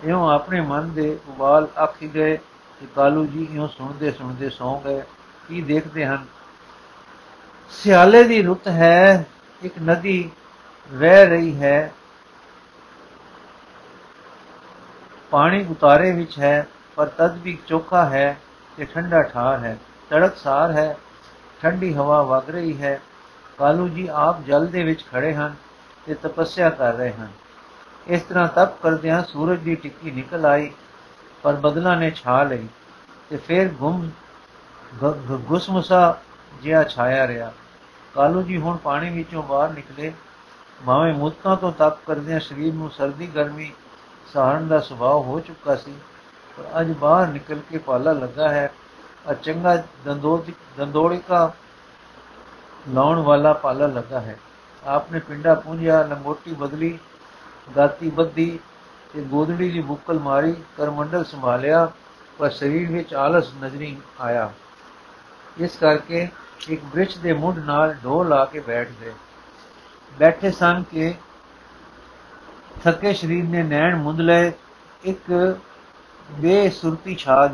[0.04, 2.36] ਇਉਂ ਆਪਣੇ ਮਨ ਦੇ ਉਬਾਲ ਆਖੀ ਗਏ
[2.80, 5.02] ਕਿ ਕਾਲੂ ਜੀ ਇਉਂ ਸੁਣਦੇ ਸੁਣਦੇ ਸੌਂ ਗਏ।
[5.48, 6.26] ਕੀ ਦੇਖਦੇ ਹਨ?
[7.70, 9.26] ਸਿਆਲੇ ਦੀ ਰੁੱਤ ਹੈ,
[9.62, 10.30] ਇੱਕ ਨਦੀ
[10.92, 11.92] ਵਹਿ ਰਹੀ ਹੈ।
[15.30, 16.66] ਪਾਣੀ ਉਤਾਰੇ ਵਿੱਚ ਹੈ,
[16.96, 18.40] ਪਰ ਤਦ ਵੀ ਚੋਖਾ ਹੈ
[18.76, 19.78] ਤੇ ਠੰਡਾ ਠਾਰ ਹੈ।
[20.10, 20.96] ਤੜਕਸਾਰ ਹੈ,
[21.62, 23.00] ਠੰਡੀ ਹਵਾ ਵਗ ਰਹੀ ਹੈ।
[23.58, 25.54] ਕਾਲੂ ਜੀ ਆਪ ਜਲ ਦੇ ਵਿੱਚ ਖੜੇ ਹਨ
[26.06, 27.28] ਤੇ ਤਪੱਸਿਆ ਕਰ ਰਹੇ ਹਨ।
[28.06, 30.70] ਇਸ ਤਰ੍ਹਾਂ ਤਪ ਕਰਦਿਆਂ ਸੂਰਜ ਦੀ ਟਿੱਕੀ ਨਿਕਲ ਆਈ,
[31.42, 32.66] ਪਰ ਬਦਲਾਂ ਨੇ ਛਾ ਲਈ
[33.30, 34.10] ਤੇ ਫਿਰ ਗੁੰਮ
[35.48, 36.18] ਗੁਸਮਸਾ
[36.62, 37.52] ਜਿਹਾ ਛਾਇਆ ਰਿਹਾ।
[38.14, 40.12] ਕਾਲੂ ਜੀ ਹੁਣ ਪਾਣੀ ਵਿੱਚੋਂ ਬਾਹਰ ਨਿਕਲੇ।
[40.80, 43.72] ਮਾਵੇਂ ਮੁੱਤਾਂ ਤੋਂ ਤਪ ਕਰਦਿਆਂ ਸਰੀਰ ਨੂੰ ਸਰਦੀ ਗਰਮੀ
[44.32, 45.94] ਸਹਾਰਨ ਦਾ ਸੁਭਾਅ ਹੋ ਚੁੱਕਾ ਸੀ,
[46.56, 48.70] ਪਰ ਅੱਜ ਬਾਹਰ ਨਿਕਲ ਕੇ ਪਾਲਾ ਲੱਗਾ ਹੈ।
[49.28, 51.52] ਆ ਚੰਗਾ ਦੰਦੋੜੀ ਦੰਦੋੜਿਕਾ
[52.88, 54.38] ਲਾਉਣ ਵਾਲਾ ਪਾਲਾ ਲੱਗਾ ਹੈ।
[54.82, 56.98] ਆਪਨੇ ਪਿੰਡਾ ਪੁੰਜਿਆ ਲੰਗੋਟੀ ਬਦਲੀ
[57.76, 58.58] ਗਾਤੀ ਬੱਦੀ
[59.12, 61.90] ਤੇ ਗੋਦੜੀ ਦੀ ਬੁੱਕਲ ਮਾਰੀ, ਕਰਮੰਡਲ ਸੰਭਾਲਿਆ,
[62.38, 64.52] ਪਰ ਸਰੀਰ ਵਿੱਚ ਆਲਸ ਨਜ਼ਰੀ ਆਇਆ।
[65.60, 66.28] ਇਸ ਕਰਕੇ
[66.68, 69.12] ਇੱਕ ਬ੍ਰਿਛ ਦੇ ਮੁੱਢ ਨਾਲ ਢੋ ਲਾ ਕੇ ਬੈਠ ਗਏ
[70.18, 71.14] ਬੈਠੇ ਸਨ ਕਿ
[72.84, 74.52] ਥੱਕੇ ਸਰੀਰ ਨੇ ਨੈਣ ਮੁੰਦ ਲਏ,
[75.04, 75.58] ਇੱਕ
[76.30, 77.48] ਬੇਸੁਰਤੀ ਛਾ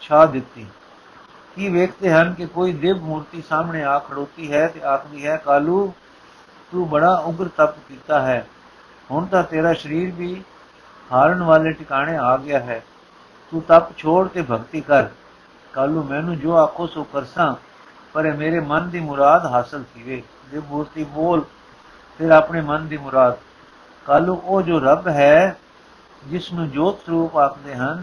[0.00, 0.66] ਛਾ ਦਿੱਤੀ।
[1.56, 5.92] ਕੀ ਵੇਖਦੇ ਹਨ ਕਿ ਕੋਈ ਦੇਵ ਮੂਰਤੀ ਸਾਹਮਣੇ ਆ ਖੜੋਤੀ ਹੈ ਤੇ ਆਖਦੀ ਹੈ, ਕਾਲੂ,
[6.72, 8.46] ਤੂੰ ਬੜਾ ਉਗਰ ਤਪ ਕੀਤਾ ਹੈ।
[9.10, 10.42] ਹੁਣ ਤਾਂ ਤੇਰਾ ਸਰੀਰ ਵੀ
[11.10, 12.82] ਹਾਰਨ ਵਾਲੇ ਟਿਕਾਣੇ ਆ ਗਿਆ ਹੈ।
[13.52, 15.08] ਤੂੰ ਤਪ ਛੋੜ ਤੇ ਭਗਤੀ ਕਰ।
[15.72, 17.54] ਕਾਲੂ ਮੈਨੂੰ ਜੋ ਆਖੋ ਸੋ ਕਰਸਾਂ,
[18.12, 21.44] ਪਰ ਇਹ ਮੇਰੇ ਮਨ ਦੀ ਮੁਰਾਦ ਹਾਸਲ ਥੀਵੇ ਜੇ ਮੂਰਤੀ ਬੋਲ,
[22.20, 23.36] ਫਿਰ ਆਪਣੇ ਮਨ ਦੀ ਮੁਰਾਦ।
[24.06, 25.56] ਕਾਲੂ ਉਹ ਜੋ ਰੱਬ ਹੈ,
[26.26, 28.02] ਜਿਸ ਨੂੰ ਜੋਤ ਸਰੂਪ ਆਖਦੇ ਹਨ,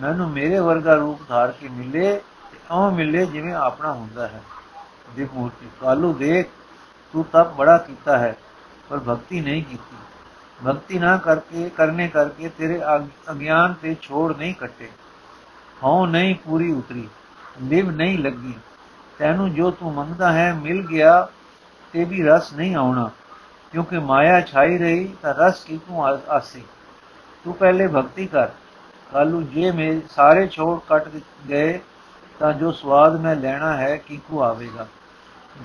[0.00, 2.16] ਮੈਨੂੰ ਮੇਰੇ ਵਰਗਾ ਰੂਪ ਧਾਰ ਕੇ ਮਿਲੇ
[2.52, 4.40] ਤੇ ਉਹ ਮਿਲੇ ਜਿਵੇਂ ਆਪਣਾ ਹੁੰਦਾ ਹੈ।
[5.16, 6.48] ਦੇ ਮੂਰਤੀ ਕਾਲੂ ਦੇਖ,
[7.12, 8.36] ਤੂੰ ਤਪ ਬੜਾ ਕੀਤਾ ਹੈ,
[8.88, 9.96] ਪਰ ਭਗਤੀ ਨਹੀਂ ਕੀਤੀ।
[10.66, 12.80] ਭਗਤੀ ਨਾ ਕਰਕੇ, ਕਰਨੇ ਕਰਕੇ ਤੇਰੇ
[13.30, 14.88] ਅਗਿਆਨ ਤੇ ਛੋੜ ਨਹੀਂ ਕੱਟੇ।
[15.84, 17.08] ਹਉ ਨਹੀਂ ਪੂਰੀ ਉਤਰੀ,
[17.62, 18.54] ਲਿਵ ਨਹੀਂ ਲੱਗੀ।
[19.18, 21.28] ਤੈਨੂੰ ਜੋ ਤੂੰ ਮੰਗਦਾ ਹੈ ਮਿਲ ਗਿਆ,
[21.92, 23.10] ਤੇ ਵੀ ਰਸ ਨਹੀਂ ਆਉਣਾ।
[23.72, 26.62] ਕਿਉਂਕਿ ਮਾਇਆ ਛਾਈ ਰਹੀ, ਤਾਂ ਰਸ ਕੀ ਤੂੰ ਆਸੀ।
[27.44, 28.48] ਤੂੰ ਪਹਿਲੇ ਭਗਤੀ ਕਰ।
[29.12, 31.08] ਕਾਲੂ ਜੇ ਮੇ ਸਾਰੇ ਛੋੜ ਕੱਟ
[31.48, 31.80] ਗਏ,
[32.38, 34.86] ਤਾਂ ਜੋ ਸਵਾਦ ਮੈਂ ਲੈਣਾ ਹੈ ਕਿਕੂ ਆਵੇਗਾ।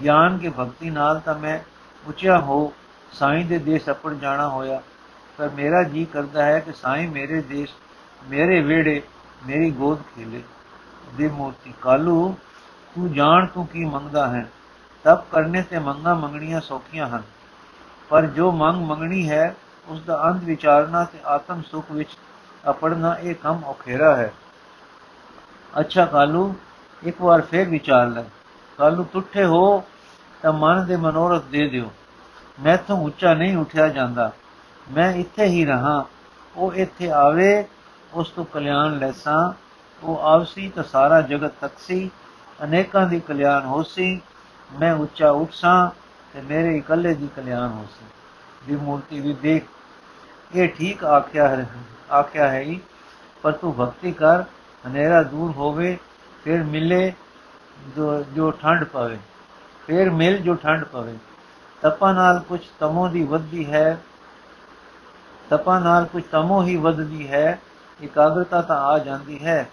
[0.03, 1.59] ਗਿਆਨ ਕੇ ਭਗਤੀ ਨਾਲ ਤਾਂ ਮੈਂ
[2.07, 2.73] ਉੱਚਾ ਹੋ
[3.11, 4.81] ਸਾਈਂ ਦੇ ਦੇਸ਼ ਅਪੜ ਜਾਣਾ ਹੋਇਆ।
[5.37, 7.73] ਪਰ ਮੇਰਾ ਜੀ ਕਰਦਾ ਹੈ ਕਿ ਸਾਈਂ ਮੇਰੇ ਦੇਸ਼,
[8.29, 9.01] ਮੇਰੇ ਵੇੜੇ
[9.47, 10.43] ਮੇਰੀ ਗੋਦ ਖੇਲੇ।
[11.17, 12.35] ਦੇ ਮੂਰਤੀ ਕਾਲੂ,
[12.95, 14.49] ਤੂੰ ਜਾਣ ਤੂੰ ਕੀ ਮੰਗਦਾ ਹੈ?
[15.03, 17.23] ਤਪ ਕਰਨੇ ਤੇ ਮੰਗਾ ਮੰਗਣੀਆਂ ਸੌਖੀਆਂ ਹਨ।
[18.09, 19.55] ਪਰ ਜੋ ਮੰਗ ਮੰਗਣੀ ਹੈ
[19.87, 22.09] ਉਸ ਦਾ ਅੰਤ ਵਿਚਾਰਨਾ ਤੇ ਆਤਮ ਸੁਖ ਵਿੱਚ
[22.69, 24.33] ਅਪੜਨਾ ਇਹ ਕੰਮ ਔਖੇਰਾ ਹੈ।
[25.79, 26.55] ਅੱਛਾ ਕਾਲੂ,
[27.03, 28.23] ਇੱਕ ਵਾਰ ਫੇਰ ਵਿਚਾਰ ਲੈ।
[28.77, 29.83] ਕਾਲੂ ਟੁੱਟੇ ਹੋ
[30.41, 31.91] ਤਾਂ ਮਨ ਦੇ ਮਨੋਰਥ ਦੇ ਦਿਓ।
[32.59, 34.31] ਮੈਂ ਤੋਂ ਉੱਚਾ ਨਹੀਂ ਉਠਿਆ ਜਾਂਦਾ।
[34.91, 36.05] ਮੈਂ ਇੱਥੇ ਹੀ ਰਹਾ।
[36.55, 37.67] ਉਹ ਇੱਥੇ ਆਵੇ,
[38.13, 39.53] ਉਸ ਤੋਂ ਕਲਿਆਣ ਲੈਸਾਂ।
[40.03, 42.11] ਉਹ ਆਵਸੀ ਤਾਂ ਸਾਰਾ ਜਗਤ ਤਕਸੀ।
[42.63, 44.21] ਅਨੇਕਾਂ ਦੀ ਕਲਿਆਣ ਹੋਸੀ।
[44.79, 45.89] ਮੈਂ ਉੱਚਾ ਉੱਠਾਂ
[46.33, 48.05] ਤੇ ਮੇਰੇ ਇਕੱਲੇ ਦੀ ਕਲਿਆਣ ਹੋਸੀ।
[48.67, 49.63] ਦੀ ਮੂਰਤੀ ਵੀ ਦੇਖ।
[50.55, 51.69] ਇਹ ਠੀਕ ਆਖਿਆ ਹੈ
[52.11, 52.65] ਆਖਿਆ ਹੈ
[53.41, 54.43] ਪਰ ਤੂੰ ਭਗਤੀ ਕਰ।
[54.87, 55.97] ਹਨੇਰਾ ਦੂਰ ਹੋਵੇ,
[56.43, 57.13] ਫਿਰ ਮਿਲੇ
[57.95, 59.17] ਜੋ ਜੋ ਠੰਡ ਪਵੇ।
[59.87, 61.17] ਫਿਰ ਮਿਲ ਜੋ ਠੰਡ ਪਵੇ।
[61.81, 63.97] ਤਪਾ ਨਾਲ ਕੁਝ ਤਮੋ ਦੀ ਵੱਧਦੀ ਹੈ,
[65.49, 67.59] ਤਪਾ ਨਾਲ ਕੁਝ ਤਮੋ ਹੀ ਵੱਧਦੀ ਹੈ,
[68.01, 69.69] ਇਕਾਗਰਤਾ ਤਾਂ ਆ ਜਾਂਦੀ ਹੈ,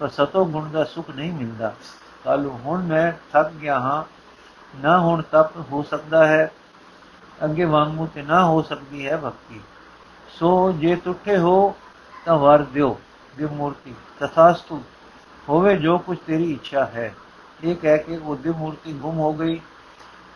[0.00, 1.72] ਪਰ ਸਤੋ ਗੁਣ ਦਾ ਸੁਖ ਨਹੀਂ ਮਿਲਦਾ।
[2.24, 4.02] ਕਾਲੂ, ਹੁਣ ਮੈਂ ਥੱਕ ਗਿਆ ਹਾਂ,
[4.78, 6.50] ਨਾ ਹੁਣ ਤਪ ਹੋ ਸਕਦਾ ਹੈ,
[7.44, 9.60] ਅੱਗੇ ਵਾਂਗੂ ਤੇ ਨਾ ਹੋ ਸਕਦੀ ਹੈ ਭਗਤੀ।
[10.28, 11.74] ਸੋ ਜੇ ਟੁੱਟੇ ਹੋ
[12.24, 12.98] ਤਾਂ ਵਰ ਦਿਓ
[13.38, 14.82] ਜੇ ਮੂਰਤੀ। ਤਥਾਸਤੂ,
[15.48, 17.14] ਹੋਵੇ ਜੋ ਕੁਝ ਤੇਰੀ ਇੱਛਾ ਹੈ।
[17.64, 19.60] ਇਹ ਕਹਿ ਕੇ ਉਹ ਦੀ ਮੂਰਤੀ ਗੁੰਮ ਹੋ ਗਈ।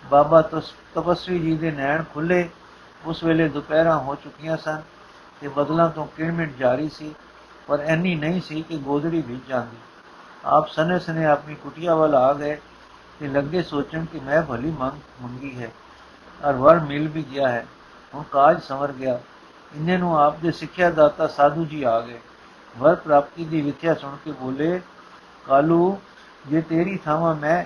[0.05, 0.43] ਬਾਬਾ
[0.95, 2.49] ਤਪਸਵੀ ਜੀ ਦੇ ਨੈਣ ਖੁੱਲੇ।
[3.05, 4.83] ਉਸ ਵੇਲੇ ਦੁਪਹਿਰਾਂ ਹੋ ਚੁੱਕੀਆਂ ਸਨ
[5.41, 7.15] ਤੇ ਬਦਲਾਂ ਤੋਂ ਕਿਰਮਿਟ ਜਾਰੀ ਸੀ,
[7.67, 9.77] ਪਰ ਐਨੀ ਨਹੀਂ ਸੀ ਕਿ ਗੋਦੜੀ ਵਿੱਚ ਜਾਂਦੀ।
[10.45, 12.57] ਆਪ ਸਨੇ ਸਨੇ ਆਪਣੀ ਕੁਟਿਆ ਵੱਲ ਆ ਗਏ
[13.21, 15.71] ਤੇ ਲੱਗੇ ਸੋਚਣ ਕਿ ਮੈਂ ਭਲੀ ਮੰਗ, ਮੰਗੀ ਹੈ।
[16.45, 17.67] ਔਰ ਵਰ ਮਿਲ ਵੀ ਗਿਆ ਹੈ।
[18.15, 19.21] ਹੁਣ ਕਾਜ ਸਮਰ ਗਿਆ।
[19.77, 22.21] ਇੰਨੇ ਨੂੰ ਆਪ ਦੇ ਸਿੱਖਿਆ ਦਾਤਾ ਸਾਧੂ ਜੀ ਆ ਗਏ।
[22.79, 24.81] ਵਰ ਪ੍ਰਾਪਤੀ ਦੀ ਵਿਖਿਆ ਸੁਣ ਕੇ ਬੋਲੇ,
[25.47, 26.01] ਕਾਲੂ,
[26.47, 27.65] ਜੇ ਤੇਰੀ ਥਾਵਾਂ ਮੈਂ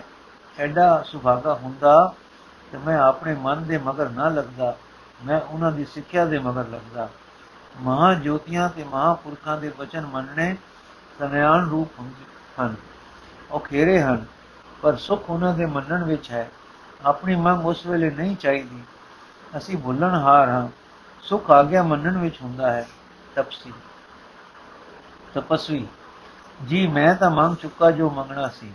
[0.59, 2.15] ਐਡਾ ਸੁਭਾਗਾ ਹੁੰਦਾ
[2.75, 4.77] ਤੇ ਮੈਂ ਆਪਣੇ ਮਨ ਦੇ ਮਗਰ ਨਾ ਲੱਗਦਾ।
[5.27, 7.09] ਮੈਂ ਉਹਨਾਂ ਦੀ ਸਿੱਖਿਆ ਦੇ ਮਗਰ ਲੱਗਦਾ।
[7.81, 10.57] ਮਹਾ ਜੋਤੀਆਂ ਤੇ ਮਹਾਪੁਰਖਾਂ ਦੇ ਬਚਨ ਮੰਨਣੇ
[11.19, 12.25] ਸਨਿਆਣ ਰੂਪ ਹੁੰਦੇ
[12.61, 12.75] ਹਨ।
[13.51, 14.25] ਉਹ ਖੇਰੇ ਹਨ,
[14.83, 16.51] ਪਰ ਸੁਖ ਉਹਨਾਂ ਦੇ ਮੰਨਣ ਵਿੱਚ ਹੈ।
[17.05, 18.83] ਆਪਣੀ ਮੰਗ ਉਸ ਵੇਲੇ ਨਹੀਂ ਚਾਹੀਦੀ।
[19.57, 20.69] ਅਸੀਂ ਭੁੱਲਣ ਹਾਰ ਹਾਂ।
[21.23, 22.89] ਸੁਖ ਆਗਿਆ ਮੰਨਣ ਵਿੱਚ ਹੁੰਦਾ ਹੈ।
[23.35, 23.73] ਤਪਸੀ।
[25.35, 25.87] ਤਪਸਵੀ।
[26.69, 28.73] ਜੀ, ਮੈਂ ਤਾਂ ਮੰਗ ਚੁੱਕਾ ਜੋ ਮੰਗਣਾ ਸੀ।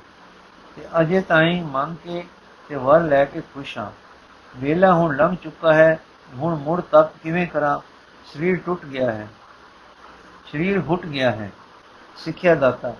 [0.75, 2.27] ਤੇ ਅਜੇ ਤਾਈਂ ਮੰਗ ਕੇ
[2.69, 3.91] ਤੇ ਵਰ ਲੈ ਕੇ ਖੁਸ਼ ਹਾਂ
[4.55, 5.99] ਵੇਲਾ ਹੁਣ ਲੰਘ ਚੁੱਕਾ ਹੈ
[6.34, 7.79] ਹੁਣ ਮੁੜ ਤੱਕ ਕਿਵੇਂ ਕਰਾਂ
[8.25, 9.27] ਸਰੀਰ ਟੁੱਟ ਗਿਆ ਹੈ
[10.51, 11.49] ਸਰੀਰ ਫੁੱਟ ਗਿਆ ਹੈ
[12.17, 12.93] ਸਿੱਖਿਆ ਦਾਤਾ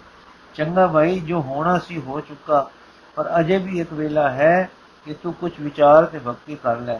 [0.55, 2.69] ਚੰਗਾ ਭਾਈ ਜੋ ਹੋਣਾ ਸੀ ਹੋ ਚੁੱਕਾ
[3.17, 4.69] ਪਰ ਅਜੇ ਵੀ ਇੱਕ ਵੇਲਾ ਹੈ
[5.05, 6.99] ਕਿ ਤੂੰ ਕੁਝ ਵਿਚਾਰ ਤੇ ਭਗਤੀ ਕਰ ਲੈ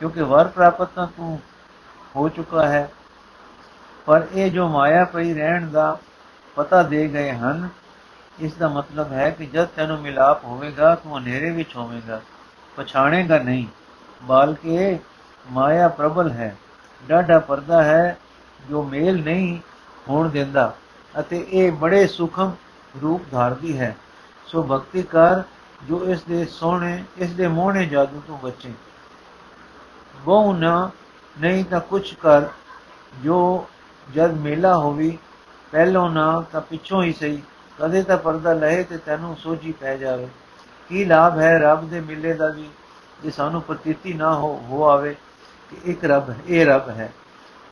[0.00, 1.38] ਕਿਉਂਕਿ ਵਰ ਪ੍ਰਾਪਤ ਤਾਂ ਤੂੰ
[2.16, 2.88] ਹੋ ਚੁੱਕਾ ਹੈ
[4.06, 5.96] ਪਰ ਇਹ ਜੋ ਮਾਇਆ ਪਈ ਰਹਿਣ ਦਾ
[6.56, 7.68] ਪਤਾ ਦੇ ਗਏ ਹਨ
[8.40, 12.20] ਇਸ ਦਾ ਮਤਲਬ ਹੈ ਕਿ ਜਦ ਤੈਨੂੰ ਮਿਲਾਪ ਹੋਵੇਗਾ, ਤੂੰ ਹਨੇਰੇ ਵਿੱਚ ਹੋਵੇਗਾ।
[12.76, 13.66] ਪਛਾਣੇਗਾ ਨਹੀਂ,
[14.22, 14.98] ਬਾਲਕੇ
[15.50, 16.56] ਮਾਇਆ ਪ੍ਰਬਲ ਹੈ।
[17.08, 18.18] ਡਾਢਾ ਪਰਦਾ ਹੈ
[18.70, 19.58] ਜੋ ਮੇਲ ਨਹੀਂ
[20.08, 20.74] ਹੋਣ ਦਿੰਦਾ
[21.20, 22.52] ਅਤੇ ਇਹ ਬੜੇ ਸੁਖਮ
[23.02, 23.96] ਰੂਪ ਧਾਰਦੀ ਹੈ।
[24.46, 25.42] ਸੋ ਭਗਤੀ ਕਰ
[25.84, 28.72] ਜੋ ਇਸ ਦੇ ਸੋਹਣੇ, ਇਸ ਦੇ ਮੋਹਣੇ ਜਾਦੂ ਤੋਂ ਬਚੇ।
[30.24, 30.90] ਬਹੁ ਨਾ,
[31.40, 32.42] ਨਹੀਂ ਤਾਂ ਕੁਛ ਕਰ
[33.22, 33.66] ਜੋ
[34.14, 35.18] ਜਦ ਮੇਲਾ ਹੋਵੇ,
[35.70, 37.42] ਪਹਿਲੋਂ ਨਾ ਤਾਂ ਪਿੱਛੋਂ ਹੀ ਸਹੀ।
[37.78, 40.28] ਕਦੇ ਤਾਂ ਪਰਦਾ ਲਏ ਤੇ ਤੈਨੂੰ ਸੋਝੀ ਪੈ ਜਾਵੇ।
[40.88, 42.68] ਕੀ ਲਾਭ ਹੈ ਰੱਬ ਦੇ ਮਿਲੇ ਦਾ ਵੀ
[43.22, 45.16] ਜੇ ਸਾਨੂੰ ਪ੍ਰਤੀਤੀ ਨਾ ਹੋ ਹੋ ਆਵੇ
[45.70, 47.12] ਕਿ ਇੱਕ ਰੱਬ, ਇਹ ਰੱਬ ਹੈ।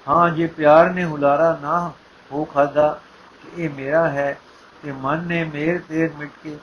[0.08, 1.92] ਹਾਂ, ਜੇ ਪਿਆਰ ਨੇ ਹੁਲਾਰਾ ਨਾ
[2.32, 3.00] ਹੋ ਖਾਦਾ
[3.42, 4.38] ਕਿ ਇਹ ਮੇਰਾ ਹੈ,
[4.82, 6.58] ਤੇ ਮਨ ਨੇ ਮੇਰ ਤੇਰ ਮਿਟ ਕੇ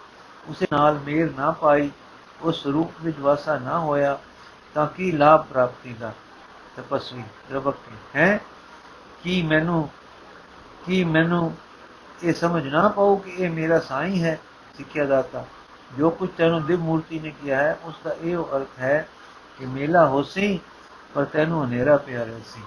[0.50, 1.92] ਉਸੇ ਨਾਲ ਮੇਰ ਨਾ ਪਾਈ,
[2.42, 4.20] ਉਸ ਰੂਪ ਵਿੱਚ ਵਾਸਾ ਨਾ ਹੋਇਆ,
[4.74, 6.14] ਤਾਂ ਕੀ ਲਾਭ ਪ੍ਰਾਪਤੀ ਦਾ?
[6.78, 7.76] ਤਪਸਵੀ ਰਬਕ
[8.16, 8.40] ਹੈ?
[9.24, 9.90] ਕੀ ਮੈਨੂੰ
[10.86, 11.58] ਕੀ ਮੈਨੂੰ
[12.24, 14.40] ਇਹ ਸਮਝ ਨਾ ਪਾਉ ਕਿ ਇਹ ਮੇਰਾ ਸਾਈਂ ਹੈ
[14.78, 15.46] ਸਿੱਖਿਆ ਦਾਤਾ
[15.98, 19.08] ਜੋ ਕੁਝ ਤੈਨੂੰ ਦਿਵ ਮੂਰਤੀ ਨੇ ਕਿਹਾ ਹੈ, ਉਸ ਦਾ ਇਹ ਅਰਥ ਹੈ
[19.60, 20.60] ਕਿ ਮੇਲਾ ਹੋਸੀ
[21.14, 22.62] ਪਰ ਤੈਨੂੰ ਹਨੇਰਾ ਪਿਆ ਸੀ।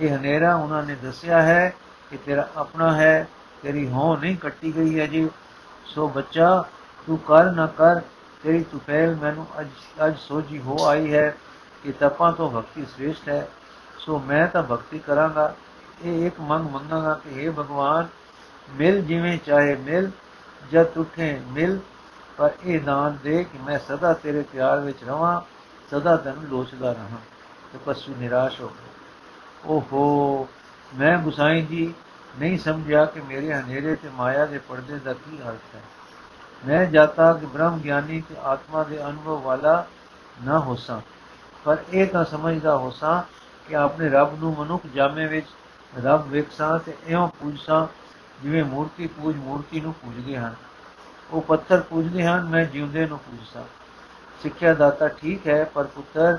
[0.00, 1.74] ਇਹ ਹਨੇਰਾ ਉਹਨਾਂ ਨੇ ਦੱਸਿਆ ਹੈ
[2.10, 3.28] ਕਿ ਤੇਰਾ ਆਪਣਾ ਹੈ,
[3.62, 5.30] ਤੇਰੀ ਹੋਂ ਨਹੀਂ ਕੱਟੀ ਗਈ ਹੈ ਜੀ।
[5.84, 6.64] ਸੋ ਬੱਚਾ,
[7.06, 8.00] ਤੂੰ ਕਰ ਨਾ ਕਰ,
[8.42, 9.68] ਤੇਰੀ ਤੁਫੈਲ ਮੈਨੂੰ ਅੱਜ
[10.06, 11.36] ਅੱਜ ਸੋਝੀ ਹੋ ਆਈ ਹੈ
[11.84, 13.48] ਕਿ ਤਪਾਂ ਤੋਂ ਭਗਤੀ ਸ੍ਰੇਸ਼ਟ ਹੈ।
[13.98, 15.54] ਸੋ ਮੈਂ ਤਾਂ ਭਗਤੀ ਕਰਾਂਗਾ।
[16.04, 18.06] ਇਹ ਇੱਕ ਮੰਗ ਮੰਗਾਂਗਾ ਕਿ हे ਭਗਵਾਨ
[18.70, 20.10] ਮਿਲ ਜਿਵੇਂ ਚਾਹੇ ਮਿਲ,
[20.72, 21.78] ਜਦ ਉਠੇ ਮਿਲ,
[22.36, 25.40] ਪਰ ਇਹ ਦਾਨ ਦੇ ਕਿ ਮੈਂ ਸਦਾ ਤੇਰੇ ਪਿਆਰ ਵਿੱਚ ਰਵਾਂ,
[25.90, 27.18] ਸਦਾ ਤੈਨੂੰ ਲੋਚਦਾ ਰਹਾ
[27.72, 28.86] ਤਪਸਵੀ ਨਿਰਾਸ਼ ਹੋ ਗਿਆ
[29.66, 30.48] ਓਹੋ,
[30.96, 31.94] ਮੈਂ ਗੁਸਾਈ ਜੀ,
[32.38, 35.80] ਨਹੀਂ ਸਮਝਿਆ ਕਿ ਮੇਰੇ ਹਨੇਰੇ ਤੇ ਮਾਇਆ ਦੇ ਪਰਦੇ ਦਾ ਕੀ ਅਰਥ ਹੈ।
[36.66, 39.86] ਮੈਂ ਜਾਤਾ ਕਿ ਬ੍ਰਹਮ ਗਿਆਨੀ ਤੇ ਆਤਮਾ ਦੇ ਅਨੁਭਵ ਵਾਲਾ
[40.44, 41.00] ਨਾ ਹੋਸਾਂ,
[41.64, 43.22] ਪਰ ਇਹ ਤਾਂ ਸਮਝਦਾ ਹੋਸਾਂ
[43.68, 45.46] ਕਿ ਆਪਣੇ ਰੱਬ ਨੂੰ ਮਨੁੱਖ ਜਾਮੇ ਵਿੱਚ
[46.04, 47.86] ਰੱਬ ਵੇਖਸਾਂ ਤੇ ਇਉਂ ਪੂਜਸਾਂ
[48.42, 50.54] ਜਿਵੇਂ ਮੂਰਤੀ ਪੂਜ ਮੂਰਤੀ ਨੂੰ ਪੂਜਦੇ ਹਨ,
[51.30, 53.62] ਉਹ ਪੱਥਰ ਪੂਜਦੇ ਹਨ, ਮੈਂ ਜਿਉਂਦੇ ਨੂੰ ਪੂਜਸਾਂ
[54.42, 56.38] ਸਿੱਖਿਆ ਦਾਤਾ ਠੀਕ ਹੈ, ਪਰ ਪੁੱਤਰ,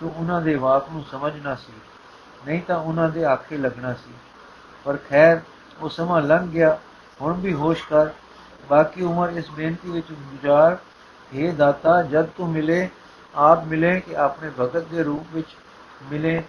[0.00, 1.72] ਤੂੰ ਉਹਨਾਂ ਦੇ ਵਾਕ ਨੂੰ ਸਮਝਣਾ ਸੀ,
[2.46, 4.12] ਨਹੀਂ ਤਾਂ ਉਹਨਾਂ ਦੇ ਆਖੇ ਲੱਗਣਾ ਸੀ।
[4.84, 5.40] ਪਰ ਖੈਰ,
[5.80, 6.78] ਉਹ ਸਮਾਂ ਲੰਘ ਗਿਆ,
[7.20, 8.10] ਹੁਣ ਵੀ ਹੋਸ਼ ਕਰ।
[8.68, 10.76] ਬਾਕੀ ਉਮਰ ਇਸ ਬੇਨਤੀ ਵਿੱਚ ਗੁਜ਼ਾਰ
[11.32, 12.88] हे ਦਾਤਾ, ਜਦ ਤੂੰ ਮਿਲੇ,
[13.34, 15.56] ਆਪ ਮਿਲੇ ਕਿ ਆਪਣੇ ਭਗਤ ਦੇ ਰੂਪ ਵਿੱਚ
[16.12, 16.42] ਮਿਲੇ।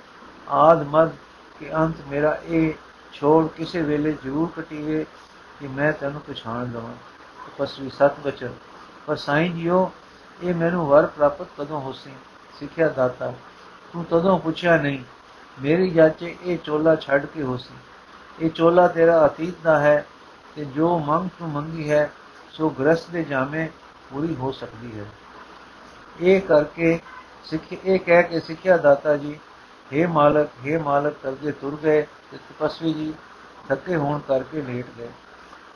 [0.49, 1.11] ਆਦ ਮਦ
[1.59, 2.73] ਕਿ ਅੰਤ ਮੇਰਾ ਇਹ
[3.13, 5.05] ਛੋੜ ਕਿਸੇ ਵੇਲੇ ਜ਼ਰੂਰ ਕਟੀਵੇ
[5.59, 6.93] ਕਿ ਮੈਂ ਤੈਨੂੰ ਪਛਾਣ ਲਵਾਂ।
[7.47, 8.53] ਤਪਸਵੀ ਸਤ ਬਚਨ
[9.07, 9.91] ਪਰ ਸਾਈਂ ਜੀਓ,
[10.41, 12.11] ਇਹ ਮੈਨੂੰ ਵਰ ਪ੍ਰਾਪਤ ਕਦੋਂ ਹੋਸੀ?
[12.59, 13.33] ਸਿੱਖਿਆ ਦਾਤਾ,
[13.93, 15.03] ਤੂੰ ਤਦੋਂ ਪੁੱਛਿਆ ਨਹੀਂ,
[15.57, 17.75] ਮੇਰੀ ਜਾਚੇ ਇਹ ਚੋਲਾ ਛੱਡ ਕੇ ਹੋਸੀ।
[18.41, 20.05] ਇਹ ਚੋਲਾ ਤੇਰਾ ਅਤੀਤ ਦਾ ਹੈ
[20.55, 22.09] ਤੇ ਜੋ ਮੰਗ ਤੂੰ ਮੰਗੀ ਹੈ,
[22.51, 23.67] ਸੋ ਗ੍ਰਸਤ ਦੇ ਜਾਮੇ
[24.11, 25.05] ਪੂਰੀ ਹੋ ਸਕਦੀ ਹੈ।
[26.21, 26.99] ਇਹ ਕਰਕੇ
[27.43, 29.37] ਸਿੱਖ, ਇਹ ਕਹਿ ਕੇ ਸਿੱਖਿਆ ਦਾਤਾ ਜੀ
[29.91, 33.13] हे ਮਾਲਕ हे ਮਾਲਕ ਕਰਦੇ ਤੁਰ ਗਏ ਤੇ ਤਪਸਵੀ ਜੀ
[33.69, 35.09] ਥੱਕੇ ਹੋਣ ਕਰਕੇ ਲੇਟ ਗਏ।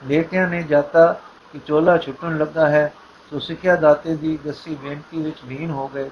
[0.06, 1.22] ਲੇਟਿਆਂ ਨੇ ਜਾਤਾ
[1.54, 2.94] ਕਿ ਚੋਲਾ ਛੁੱਟਣ ਲੱਗਾ ਹੈ।
[3.30, 6.10] ਸੋ ਸਿੱਖਿਆ ਦਾਤੇ ਦੀ ਦੱਸੀ ਬੇਨਤੀ ਵਿੱਚ ਲੀਨ ਹੋ ਗਏ।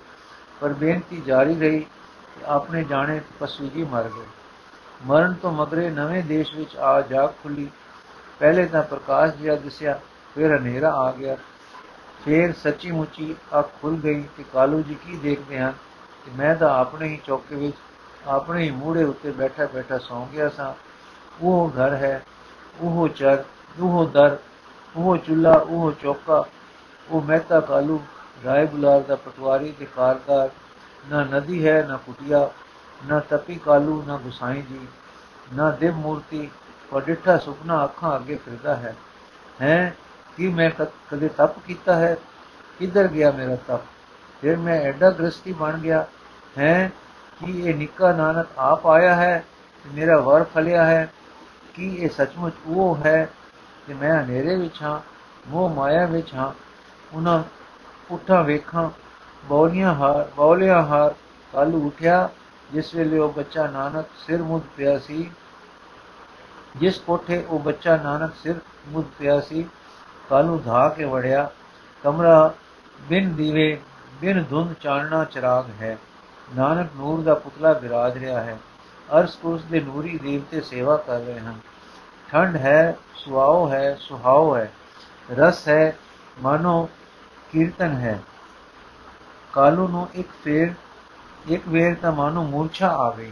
[0.62, 4.26] ਪਰ ਬੇਨਤੀ ਜਾਰੀ ਰਹੀ ਕਿ ਆਪਣੇ ਜਾਣੇ ਤਪਸਵੀ ਜੀ ਮਰ ਗਏ।
[5.06, 7.70] ਮਰਨ ਤੋਂ ਮਗਰੇ ਨਵੇਂ ਦੇਸ਼ ਵਿੱਚ ਆ ਜਾਗ ਖੁੱਲੀ।
[8.40, 10.00] ਪਹਿਲੇ ਤਾਂ ਪ੍ਰਕਾਸ਼ ਜਿਹਾ ਦਿਸਿਆ,
[10.36, 11.38] ਫਿਰ ਹਨੇਰਾ ਆ ਗਿਆ।
[12.26, 15.74] ਫਿਰ ਸੱਚੀ ਮੁੱਚੀ ਅੱਖ ਖੁੱਲ ਗਈ ਕਿ ਕਾਲੂ ਜੀ ਕੀ ਦੇਖਦੇ ਹਨ
[16.26, 17.76] ਕਿ ਮੈਂ ਤਾਂ ਆਪਣੇ ਹੀ ਚੌਕੇ ਵਿੱਚ
[18.28, 20.74] ਆਪਣੇ ਹੀ ਮੂੜੇ ਉੱਤੇ ਬੈਠਾ ਬੈਠਾ ਸੌਂ ਗਿਆ ਸਾਂ।
[21.42, 22.24] ਉਹ ਘਰ ਹੈ,
[22.82, 23.44] ਉਹ ਚਰ,
[23.80, 24.38] ਉਹ ਦਰ,
[24.96, 26.46] ਉਹ ਚੁੱਲਾ ਉਹ ਚੌਕਾ,
[27.10, 28.00] ਉਹ ਮਹਿਤਾ ਕਾਲੂ,
[28.46, 30.50] ਰਾਏ ਬੁਲਾਰ ਦਾ ਪਟਵਾਰੀ ਤੇ ਕਾਰਦਾਰ
[31.10, 32.50] ਨਾ ਨਦੀ ਹੈ, ਨਾ ਕੁਟਿਆ,
[33.08, 34.88] ਨਾ ਤਪੀ ਕਾਲੂ, ਨਾ ਗੁਸਾਈ ਜੀ,
[35.54, 36.50] ਨਾ ਦੇਵ ਮੂਰਤੀ
[36.92, 38.96] ਪਰ ਡਿੱਠਾ ਸੁਪਨਾ ਅੱਖਾਂ ਅੱਗੇ ਫਿਰਦਾ ਹੈ।
[39.62, 39.96] ਹੈ,
[40.38, 40.70] ਕਿ ਮੈਂ
[41.12, 42.16] ਕਦੇ ਤਪ ਕੀਤਾ ਹੈ?
[42.80, 43.82] ਕਿੱਧਰ ਗਿਆ ਮੇਰਾ ਤਪ?
[44.42, 46.06] ਫਿਰ ਮੈਂ ਐਡਾ ਗ੍ਰਸਤੀ ਬਣ ਗਿਆ।
[46.58, 46.92] ਹੈ
[47.42, 49.44] ਕਿ ਇਹ ਨਿੱਕਾ ਨਾਨਕ ਆਪ ਆਇਆ ਹੈ
[49.86, 51.12] ਮੇਰਾ ਵਰ ਫਲਿਆ ਹੈ
[51.74, 53.30] ਕਿ ਇਹ ਸੱਚਮੁੱਚ ਉਹ ਹੈ
[53.88, 55.00] ਕਿ ਮੈਂ ਹਨੇਰੇ ਵਿੱਚ ਹਾਂ
[55.50, 56.52] ਮੋਹ ਮਾਇਆ ਵਿੱਚ ਹਾਂ
[57.14, 57.44] ਉਹਨਾਂ
[58.12, 58.90] ਉਠਾ ਵੇਖਾਂ
[59.46, 61.14] ਬੌਲੀਆਂ ਹਾਰ ਬੌਲਿਆ ਹਾਰ
[61.54, 62.30] ਕਾਲੂ ਉਠਿਆ
[62.74, 65.30] ਜਿਸ ਵੇਲੇ ਉਹ ਬੱਚਾ ਨਾਨਕ ਸਿਰ ਮੁੱਦ ਪਿਆ ਸੀ
[66.76, 69.66] ਜਿਸ ਕੋਠੇ ਉਹ ਬੱਚਾ ਨਾਨਕ ਸਿਰ ਮੁੱਦ ਪਿਆ ਸੀ
[70.30, 71.50] ਕਾਲੂ ਧਾ ਕੇ ਵੜਿਆ
[72.04, 72.54] ਕਮਰਾ
[73.10, 73.78] ਬਿਨ ਦੀਵੇ
[74.22, 75.98] ਬਿਨ ਧੁੰਦ ਚਾਨਣਾ ਚਰਾਗ ਹੈ
[76.58, 78.60] ਨਾਨਕ ਨੂਰ ਦਾ ਪੁਤਲਾ ਵਿਰਾਜ ਰਿਹਾ ਹੈ।
[79.20, 81.60] ਅਰਸ ਕੁਰਸ ਦੇ ਨੂਰੀ ਦੇਵਤੇ ਸੇਵਾ ਕਰ ਰਹੇ ਹਨ।
[82.30, 84.72] ਠੰਡ ਹੈ, ਸੁਆਓ ਹੈ, ਸੁਹਾਓ ਹੈ।
[85.32, 85.98] ਰਸ ਹੈ,
[86.42, 86.90] ਮਾਨੋ
[87.52, 88.20] ਕੀਰਤਨ ਹੈ।
[89.54, 90.74] ਕਾਲੂ ਨੂੰ ਇੱਕ ਫੇਰ,
[91.50, 93.32] ਇੱਕ ਵੇਰ ਤਾਂ ਮਾਨੋ ਮੂਰਛਾ ਆ ਗਈ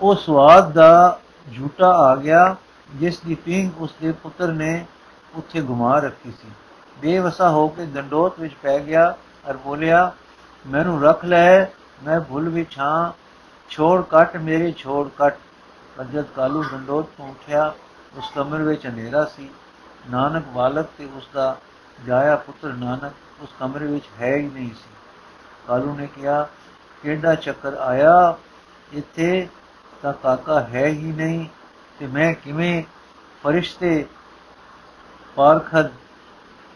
[0.00, 1.20] ਉਹ ਸਵਾਦ ਦਾ
[1.56, 2.56] ਝੂਟਾ ਆ ਗਿਆ,
[2.94, 4.86] ਜਿਸ ਦੀ ਪਿੰਗ ਉਸ ਦੇ ਪੁੱਤਰ ਨੇ
[5.34, 6.48] ਉੱਥੇ ਘੁਮਾ ਰੱਖੀ ਸੀ।
[6.98, 9.14] ਬੇਵਸਾ ਹੋ ਕੇ ਦੰਡੋਤ ਵਿੱਚ ਪੈ ਗਿਆ
[9.50, 10.12] ਅਰ ਬੋਲਿਆ
[10.66, 11.64] ਮੈਨੂੰ ਰੱਖ ਲੈ,
[12.02, 13.12] ਮੈਂ ਭੁੱਲ ਵਿੱਚ ਹਾਂ
[13.70, 15.38] ਛੋੜ ਕੱਟ, ਮੇਰੇ ਛੋੜ ਕੱਟ।
[15.96, 17.74] ਪਰ ਜਦ ਕਾਲੂ ਦੰਡੋਤ ਤੋਂ ਉੱਠਿਆ।
[18.16, 19.50] ਉਸ ਕਮਰੇ ਵਿੱਚ ਹਨੇਰਾ ਸੀ।
[20.10, 21.56] ਨਾਨਕ ਬਾਲਕ ਤੇ ਉਸ ਦਾ
[22.06, 24.90] ਜਾਇਆ ਪੁੱਤਰ ਨਾਨਕ ਉਸ ਕਮਰੇ ਵਿੱਚ ਹੈ ਹੀ ਨਹੀਂ ਸੀ।
[25.68, 26.48] ਕਾਲੂ ਨੇ ਕਿਹਾ,
[27.02, 28.36] ਕਿਹੜਾ ਚੱਕਰ ਆਇਆ?
[28.92, 29.48] ਇੱਥੇ
[30.02, 31.46] ਤਾਂ ਕਾਕਾ ਹੈ ਹੀ ਨਹੀਂ।
[31.98, 32.82] ਤੇ ਮੈਂ ਕਿਵੇਂ
[33.42, 34.06] ਫਰਿਸ਼ਤੇ
[35.34, 35.90] ਪਾਰਖਦ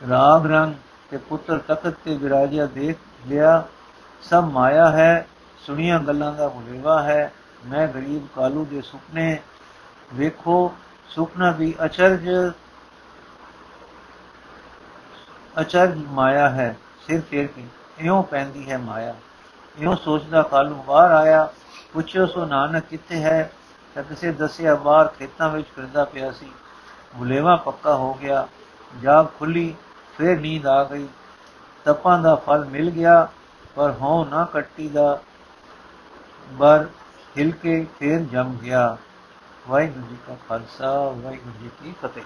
[0.08, 0.74] ਰਾਗ ਰੰਗ
[1.10, 3.64] ਤੇ ਪੁੱਤਰ ਤਖਤ ਤੇ ਵਿਰਾਜਿਆ ਦੇਖ ਲਿਆ?
[4.22, 5.26] ਸਭ ਮਾਇਆ ਹੈ,
[5.58, 7.32] ਸੁਣੀਆਂ ਗੱਲਾਂ ਦਾ ਭੁਲੇਵਾ ਹੈ।
[7.66, 9.42] ਮੈਂ ਗਰੀਬ ਕਾਲੂ ਦੇ ਸੁਪਨੇ
[10.14, 10.74] ਵੇਖੋ,
[11.08, 12.28] ਸੁਪਨਾ ਵੀ ਅਚਰਜ
[15.60, 17.64] ਅਚਰਜ ਮਾਇਆ ਹੈ। ਸਿਰ ਫੇਰ ਕੇ,
[17.98, 19.14] ਇਉਂ ਪੈਂਦੀ ਹੈ ਮਾਇਆ।
[19.78, 21.52] ਇਉਂ ਸੋਚਦਾ ਕਾਲੂ ਬਾਹਰ ਆਇਆ,
[21.92, 23.52] ਪੁੱਛਿਓ ਸੋ ਨਾਨਕ ਕਿੱਥੇ ਹੈ?
[23.94, 26.52] ਤਾਂ ਕਿਸੇ ਦੱਸਿਆ ਬਾਹਰ ਖੇਤਾਂ ਵਿੱਚ ਫਿਰਦਾ ਪਿਆ ਸੀ।
[27.18, 28.48] ਭੁਲੇਵਾ ਪੱਕਾ ਹੋ ਗਿਆ,
[29.02, 29.74] ਜਾਗ ਖੁੱਲੀ,
[30.18, 31.08] ਫੇਰ ਨੀਂਦ ਆ ਗਈ।
[31.84, 33.28] ਤਪਾਂ ਦਾ ਫਲ ਮਿਲ ਗਿਆ
[33.74, 35.22] ਪਰ ਹਉ ਨਾ ਕੱਟੀ ਦਾ
[36.52, 36.88] ਬਰ
[37.38, 38.96] ਹਿਲ ਕੇ ਫੇਰ ਜਮ ਗਿਆ।
[39.68, 42.24] ਵਾਹਿਗੁਰੂ ਜੀ ਕਾ ਖਾਲਸਾ, ਵਾਹਿਗੁਰੂ ਜੀ ਕੀ ਫਤਿਹ।